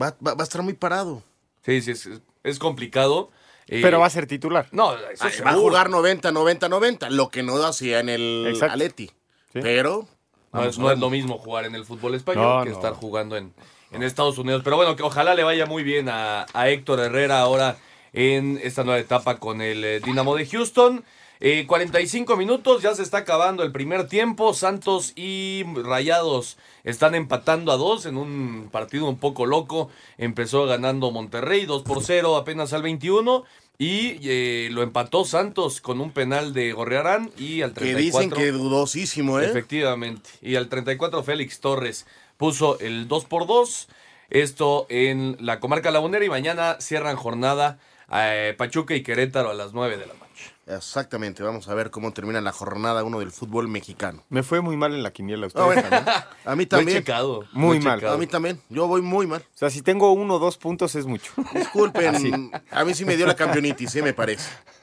[0.00, 1.22] Va, va- va a estar muy parado.
[1.64, 2.08] Sí, sí, es,
[2.42, 3.30] es complicado.
[3.68, 4.66] Eh, Pero va a ser titular.
[4.72, 5.44] No, eso Ay, seguro.
[5.44, 8.74] va a jugar 90, 90, 90, lo que no hacía en el Exacto.
[8.74, 9.10] Aleti.
[9.52, 10.08] Pero
[10.52, 12.74] No, es, no lo mismo jugar en el fútbol español No, que no.
[12.76, 13.54] estar jugando en,
[13.94, 14.62] en Estados Unidos.
[14.64, 17.76] Pero bueno, que ojalá le vaya muy bien a, a Héctor Herrera ahora
[18.12, 21.04] en esta nueva etapa con el eh, Dinamo de Houston.
[21.40, 24.54] Eh, 45 minutos, ya se está acabando el primer tiempo.
[24.54, 29.90] Santos y Rayados están empatando a dos en un partido un poco loco.
[30.16, 33.44] Empezó ganando Monterrey 2 por 0 apenas al 21.
[33.76, 37.98] Y eh, lo empató Santos con un penal de Gorrearán y al Que 34.
[37.98, 39.46] dicen que dudosísimo, ¿eh?
[39.46, 40.30] Efectivamente.
[40.40, 42.06] Y al 34 Félix Torres
[42.36, 43.88] puso el 2 por 2
[44.30, 47.78] Esto en la comarca lagunera y mañana cierran jornada
[48.12, 50.24] eh, Pachuca y Querétaro a las 9 de la noche.
[50.66, 54.24] Exactamente, vamos a ver cómo termina la jornada uno del fútbol mexicano.
[54.30, 55.44] Me fue muy mal en la quiniela.
[55.44, 56.16] Ah, ¿ustedes bueno, también?
[56.44, 56.98] a mí también.
[56.98, 57.44] checado.
[57.52, 57.98] Muy he mal.
[57.98, 58.14] checado.
[58.14, 58.60] A mí también.
[58.70, 59.42] Yo voy muy mal.
[59.42, 61.32] O sea, si tengo uno o dos puntos es mucho.
[61.54, 62.32] Disculpen, Así.
[62.70, 64.02] a mí sí me dio la campeonitis, ¿eh?
[64.02, 64.48] me parece.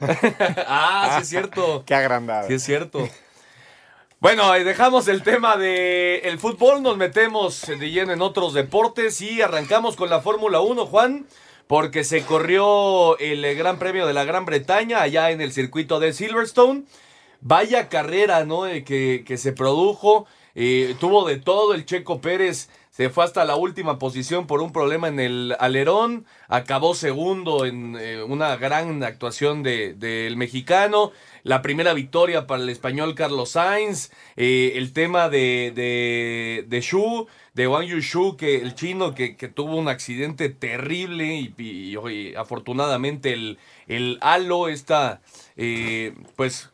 [0.66, 1.82] ah, sí es cierto.
[1.84, 2.46] Qué agrandado.
[2.46, 3.08] Sí es cierto.
[4.22, 9.20] Bueno, ahí dejamos el tema del el fútbol, nos metemos de lleno en otros deportes
[9.20, 11.26] y arrancamos con la Fórmula 1, Juan,
[11.66, 15.98] porque se corrió el eh, Gran Premio de la Gran Bretaña allá en el circuito
[15.98, 16.84] de Silverstone.
[17.40, 18.68] Vaya carrera, ¿no?
[18.68, 20.26] Eh, que, que se produjo.
[20.54, 22.68] eh, tuvo de todo el Checo Pérez.
[22.90, 26.26] Se fue hasta la última posición por un problema en el alerón.
[26.46, 31.10] Acabó segundo en eh, una gran actuación de- del mexicano.
[31.44, 34.10] La primera victoria para el español Carlos Sainz.
[34.36, 39.48] eh, el tema de, de, de Shu, de Wang Yushu, que el chino que, que
[39.48, 45.20] tuvo un accidente terrible y, y- y afortunadamente el, el halo está,
[45.56, 46.70] eh, pues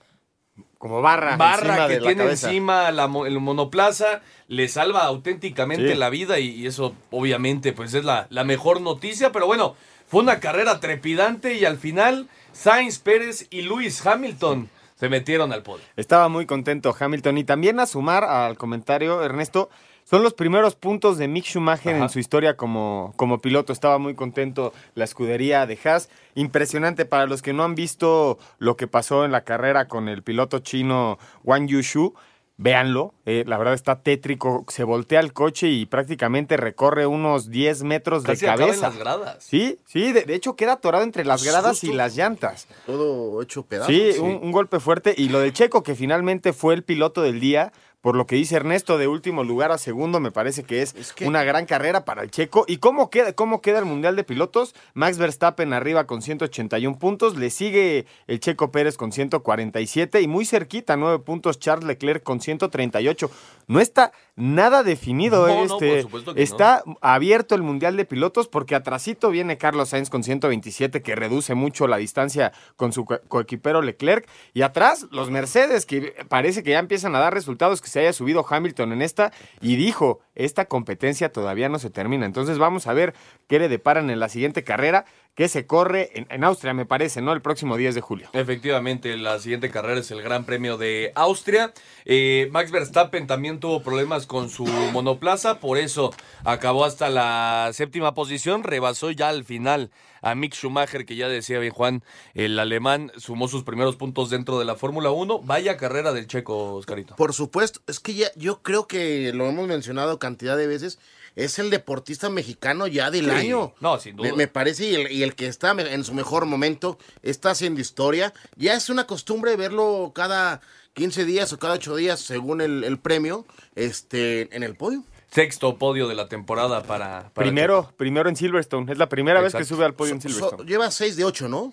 [0.76, 1.36] Como barra.
[1.36, 5.98] barra que de tiene encima la el monoplaza le salva auténticamente Sí.
[5.98, 9.74] la vida y, y eso obviamente pues es la, la mejor noticia, pero bueno,
[10.06, 12.28] fue una carrera trepidante y al final
[12.58, 15.84] Sainz Pérez y Lewis Hamilton se metieron al podio.
[15.96, 17.38] Estaba muy contento Hamilton.
[17.38, 19.70] Y también a sumar al comentario, Ernesto,
[20.02, 22.02] son los primeros puntos de Mick Schumacher Ajá.
[22.02, 23.72] en su historia como, como piloto.
[23.72, 26.10] Estaba muy contento la escudería de Haas.
[26.34, 30.24] Impresionante para los que no han visto lo que pasó en la carrera con el
[30.24, 32.14] piloto chino Wang Yushu.
[32.60, 34.64] Véanlo, eh, la verdad está tétrico.
[34.66, 38.88] Se voltea el coche y prácticamente recorre unos 10 metros Casi de acaba en cabeza.
[38.88, 39.36] las gradas.
[39.44, 42.66] Sí, sí, de, de hecho queda atorado entre las gradas y las llantas.
[42.84, 43.94] Todo hecho pedazos.
[43.94, 45.14] Sí, Un, un golpe fuerte.
[45.16, 48.56] Y lo de Checo, que finalmente fue el piloto del día, por lo que dice
[48.56, 52.04] Ernesto, de último lugar a segundo, me parece que es, Es que- una gran carrera
[52.04, 52.64] para el Checo.
[52.68, 54.74] ¿Y cómo queda, cómo queda el Mundial de Pilotos?
[54.94, 60.44] Max Verstappen arriba con 181 puntos, le sigue el Checo Pérez con 147 y muy
[60.44, 63.30] cerquita, 9 puntos, Charles Leclerc con 138.
[63.68, 65.90] No está nada definido No, no, este.
[65.94, 66.44] por supuesto que no.
[66.44, 71.54] está abierto el Mundial de Pilotos porque atrasito viene Carlos Sainz con 127 que reduce
[71.54, 76.70] mucho la distancia con su co- coequipero Leclerc y atrás los Mercedes que parece que
[76.70, 80.64] ya empiezan a dar resultados que se haya subido Hamilton en esta y dijo, esta
[80.64, 82.26] competencia todavía no se termina.
[82.26, 83.14] Entonces vamos a ver
[83.48, 85.04] qué le deparan en la siguiente carrera
[85.38, 87.32] que se corre en, en Austria, me parece, ¿no?
[87.32, 88.28] El próximo 10 de julio.
[88.32, 91.72] Efectivamente, la siguiente carrera es el Gran Premio de Austria.
[92.04, 96.12] Eh, Max Verstappen también tuvo problemas con su monoplaza, por eso
[96.42, 101.60] acabó hasta la séptima posición, rebasó ya al final a Mick Schumacher, que ya decía
[101.60, 102.02] bien Juan,
[102.34, 105.42] el alemán sumó sus primeros puntos dentro de la Fórmula 1.
[105.42, 107.14] Vaya carrera del checo, Oscarito.
[107.14, 110.98] Por supuesto, es que ya yo creo que lo hemos mencionado cantidad de veces.
[111.38, 113.72] Es el deportista mexicano ya del Sí, año.
[113.80, 114.30] no, sin duda.
[114.30, 117.80] Me, me parece, y el, y el que está en su mejor momento está haciendo
[117.80, 118.34] historia.
[118.56, 120.60] Ya es una costumbre verlo cada
[120.94, 125.04] 15 días o cada 8 días, según el, el premio, este, en el podio.
[125.30, 127.30] Sexto podio de la temporada para...
[127.32, 128.90] para Primero, primero en Silverstone.
[128.90, 130.68] Es la primera vez que sube al podio en so- Silverstone.
[130.68, 131.72] lleva 6 de 8, ¿no?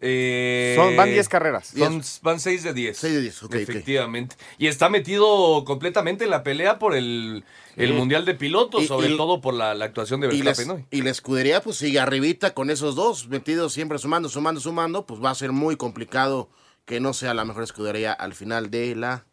[0.00, 1.72] Eh, Son- van 10 carreras.
[1.76, 2.96] Son, van 6 de 10.
[2.96, 3.54] 6 de 10, ok, ok.
[3.60, 4.36] Efectivamente.
[4.56, 7.44] Y está metido completamente en la pelea por el,
[7.76, 7.94] el.
[7.94, 10.84] Mundial de Pilotos, Y- sobre y- todo por la, la actuación de Verstappen hoy.
[10.90, 15.20] y la escudería, pues sigue arribita con esos dos, metidos siempre sumando, sumando, sumando, pues
[15.22, 16.48] va a ser muy complicado
[16.84, 19.26] que no sea la mejor escudería al final de la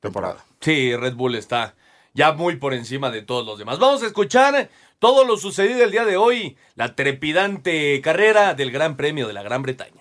[0.00, 0.44] temporada.
[0.60, 1.74] Sí, Red Bull está
[2.14, 3.78] ya muy por encima de todos los demás.
[3.78, 4.68] Vamos a escuchar
[4.98, 9.42] todo lo sucedido el día de hoy, la trepidante carrera del Gran Premio de la
[9.42, 9.97] Gran Bretaña.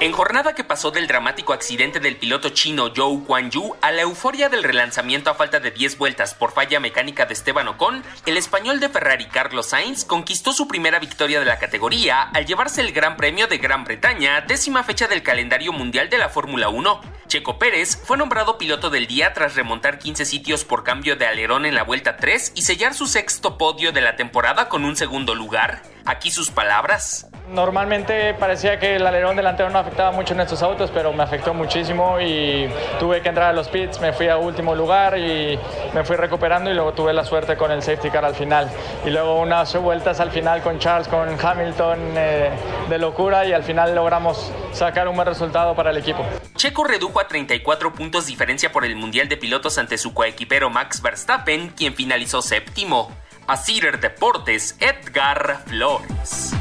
[0.00, 4.48] En jornada que pasó del dramático accidente del piloto chino Zhou Guanyu a la euforia
[4.48, 8.78] del relanzamiento a falta de 10 vueltas por falla mecánica de Esteban Ocon, el español
[8.78, 13.16] de Ferrari Carlos Sainz conquistó su primera victoria de la categoría al llevarse el Gran
[13.16, 17.00] Premio de Gran Bretaña, décima fecha del calendario mundial de la Fórmula 1.
[17.26, 21.66] Checo Pérez fue nombrado piloto del día tras remontar 15 sitios por cambio de alerón
[21.66, 25.34] en la vuelta 3 y sellar su sexto podio de la temporada con un segundo
[25.34, 25.82] lugar.
[26.04, 27.27] Aquí sus palabras.
[27.50, 31.54] Normalmente parecía que el alerón delantero no afectaba mucho en estos autos, pero me afectó
[31.54, 32.68] muchísimo y
[33.00, 35.58] tuve que entrar a los pits, me fui a último lugar y
[35.94, 38.70] me fui recuperando y luego tuve la suerte con el safety car al final.
[39.06, 42.50] Y luego unas vueltas al final con Charles, con Hamilton eh,
[42.88, 46.26] de locura y al final logramos sacar un buen resultado para el equipo.
[46.54, 51.00] Checo redujo a 34 puntos diferencia por el Mundial de Pilotos ante su coequipero Max
[51.00, 53.10] Verstappen, quien finalizó séptimo.
[53.46, 56.52] A Cider Deportes, Edgar Flores.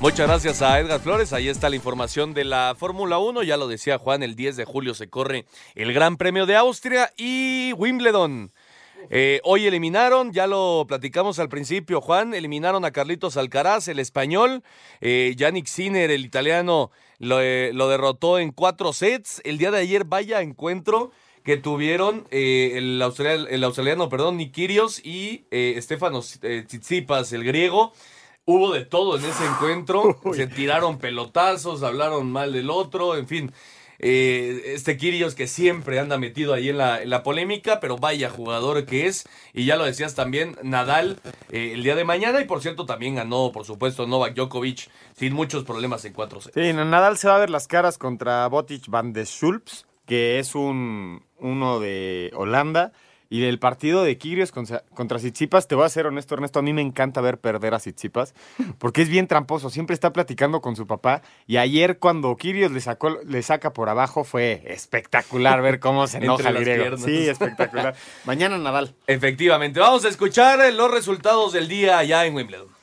[0.00, 1.34] Muchas gracias a Edgar Flores.
[1.34, 3.42] Ahí está la información de la Fórmula 1.
[3.42, 5.44] Ya lo decía Juan, el 10 de julio se corre
[5.74, 8.50] el Gran Premio de Austria y Wimbledon.
[9.10, 14.62] Eh, hoy eliminaron, ya lo platicamos al principio, Juan, eliminaron a Carlitos Alcaraz, el español.
[15.02, 19.42] Eh, Yannick Sinner, el italiano, lo, eh, lo, derrotó en cuatro sets.
[19.44, 21.10] El día de ayer, vaya encuentro
[21.44, 27.92] que tuvieron eh, el, australiano, el, australiano, perdón, Nikirios y Estefanos Tsitsipas, el griego.
[28.44, 30.18] Hubo de todo en ese encuentro.
[30.34, 33.52] Se tiraron pelotazos, hablaron mal del otro, en fin.
[34.02, 38.30] Eh, este Kirios que siempre anda metido ahí en la, en la, polémica, pero vaya
[38.30, 39.28] jugador que es.
[39.52, 41.18] Y ya lo decías también, Nadal
[41.50, 42.40] eh, el día de mañana.
[42.40, 46.54] Y por cierto, también ganó, por supuesto, Novak Djokovic sin muchos problemas en 4 sets.
[46.54, 50.54] Sí, Nadal se va a ver las caras contra Botic van de Schulps, que es
[50.54, 52.92] un uno de Holanda.
[53.32, 56.62] Y del partido de Kirios contra, contra Tsitsipas, te voy a ser honesto, Ernesto, a
[56.62, 58.34] mí me encanta ver perder a Tsitsipas,
[58.78, 62.80] porque es bien tramposo, siempre está platicando con su papá, y ayer cuando Kirios le,
[62.80, 66.96] sacó, le saca por abajo fue espectacular ver cómo se enoja el griego.
[66.96, 67.94] Sí, espectacular.
[68.24, 68.94] Mañana Nadal.
[69.06, 72.79] Efectivamente, vamos a escuchar los resultados del día allá en Wimbledon.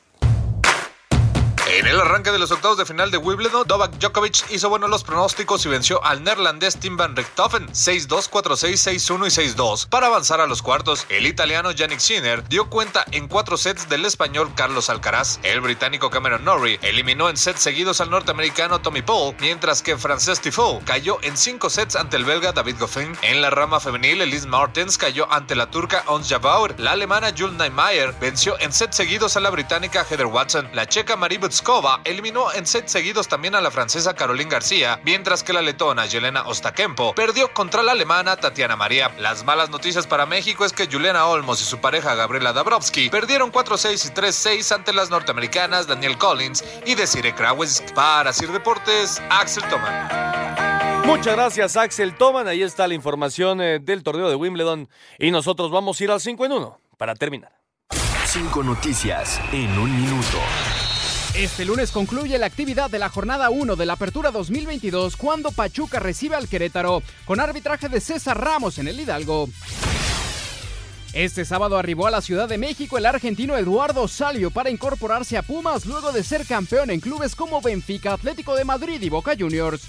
[1.70, 5.04] En el arranque de los octavos de final de Wimbledon, Novak Djokovic hizo buenos los
[5.04, 10.40] pronósticos y venció al neerlandés Tim van Richthofen 6-2, 4-6, 6-1 y 6-2 para avanzar
[10.40, 11.04] a los cuartos.
[11.10, 15.40] El italiano Yannick Sinner dio cuenta en cuatro sets del español Carlos Alcaraz.
[15.42, 20.40] El británico Cameron Norrie eliminó en sets seguidos al norteamericano Tommy Paul, mientras que Frances
[20.40, 23.16] Tifoe cayó en cinco sets ante el belga David Goffin.
[23.20, 26.74] En la rama femenil, Elise Martens cayó ante la turca Ons Jabeur.
[26.80, 30.66] La alemana Jules Neymar venció en sets seguidos a la británica Heather Watson.
[30.72, 31.38] La checa Marie
[32.04, 36.42] Eliminó en sets seguidos también a la francesa Caroline García, mientras que la letona Yelena
[36.42, 39.12] Ostakempo perdió contra la alemana Tatiana María.
[39.18, 43.52] Las malas noticias para México es que Juliana Olmos y su pareja Gabriela Dabrowski perdieron
[43.52, 47.82] 4-6 y 3-6 ante las norteamericanas Daniel Collins y Desiree Krawes.
[47.94, 51.06] Para Sir Deportes, Axel Toman.
[51.06, 52.48] Muchas gracias, Axel Toman.
[52.48, 54.88] Ahí está la información eh, del torneo de Wimbledon.
[55.18, 57.52] Y nosotros vamos a ir al 5 en 1 para terminar.
[58.26, 60.38] Cinco noticias en un minuto.
[61.34, 66.00] Este lunes concluye la actividad de la jornada 1 de la Apertura 2022 cuando Pachuca
[66.00, 69.48] recibe al Querétaro con arbitraje de César Ramos en el Hidalgo.
[71.12, 75.42] Este sábado arribó a la Ciudad de México el argentino Eduardo Salio para incorporarse a
[75.42, 79.82] Pumas luego de ser campeón en clubes como Benfica, Atlético de Madrid y Boca Juniors.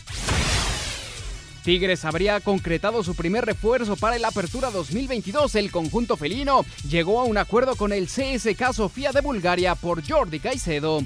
[1.63, 5.55] Tigres habría concretado su primer refuerzo para el Apertura 2022.
[5.55, 10.39] El conjunto felino llegó a un acuerdo con el CSK Sofía de Bulgaria por Jordi
[10.39, 11.01] Caicedo.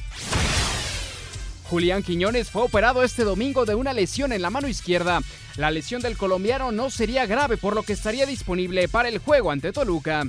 [1.69, 5.21] Julián Quiñones fue operado este domingo de una lesión en la mano izquierda.
[5.55, 9.49] La lesión del colombiano no sería grave por lo que estaría disponible para el juego
[9.49, 10.23] ante Toluca.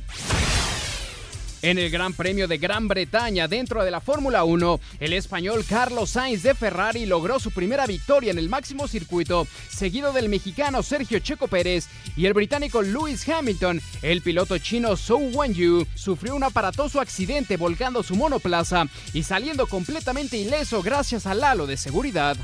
[1.64, 6.10] En el Gran Premio de Gran Bretaña dentro de la Fórmula 1, el español Carlos
[6.10, 11.20] Sainz de Ferrari logró su primera victoria en el máximo circuito, seguido del mexicano Sergio
[11.20, 11.88] Checo Pérez
[12.18, 13.80] y el británico Lewis Hamilton.
[14.02, 18.84] El piloto chino Zhou Wanyu sufrió un aparatoso accidente volcando su monoplaza
[19.14, 22.36] y saliendo completamente ileso gracias al halo de seguridad.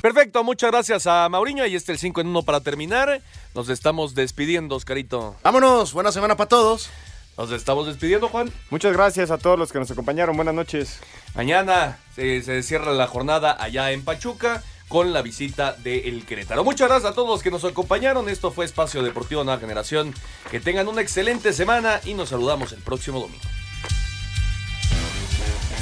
[0.00, 1.62] Perfecto, muchas gracias a Mauriño.
[1.62, 3.20] Ahí está el 5 en 1 para terminar.
[3.54, 5.36] Nos estamos despidiendo, Oscarito.
[5.42, 6.88] Vámonos, buena semana para todos.
[7.36, 8.52] Nos estamos despidiendo, Juan.
[8.70, 10.36] Muchas gracias a todos los que nos acompañaron.
[10.36, 11.00] Buenas noches.
[11.34, 16.62] Mañana se, se cierra la jornada allá en Pachuca con la visita de El Querétaro.
[16.62, 18.28] Muchas gracias a todos los que nos acompañaron.
[18.28, 20.14] Esto fue Espacio Deportivo Nueva Generación.
[20.50, 23.42] Que tengan una excelente semana y nos saludamos el próximo domingo.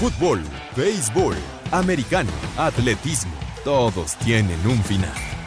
[0.00, 0.42] Fútbol,
[0.74, 1.36] béisbol,
[1.70, 3.32] americano, atletismo,
[3.62, 5.41] todos tienen un final.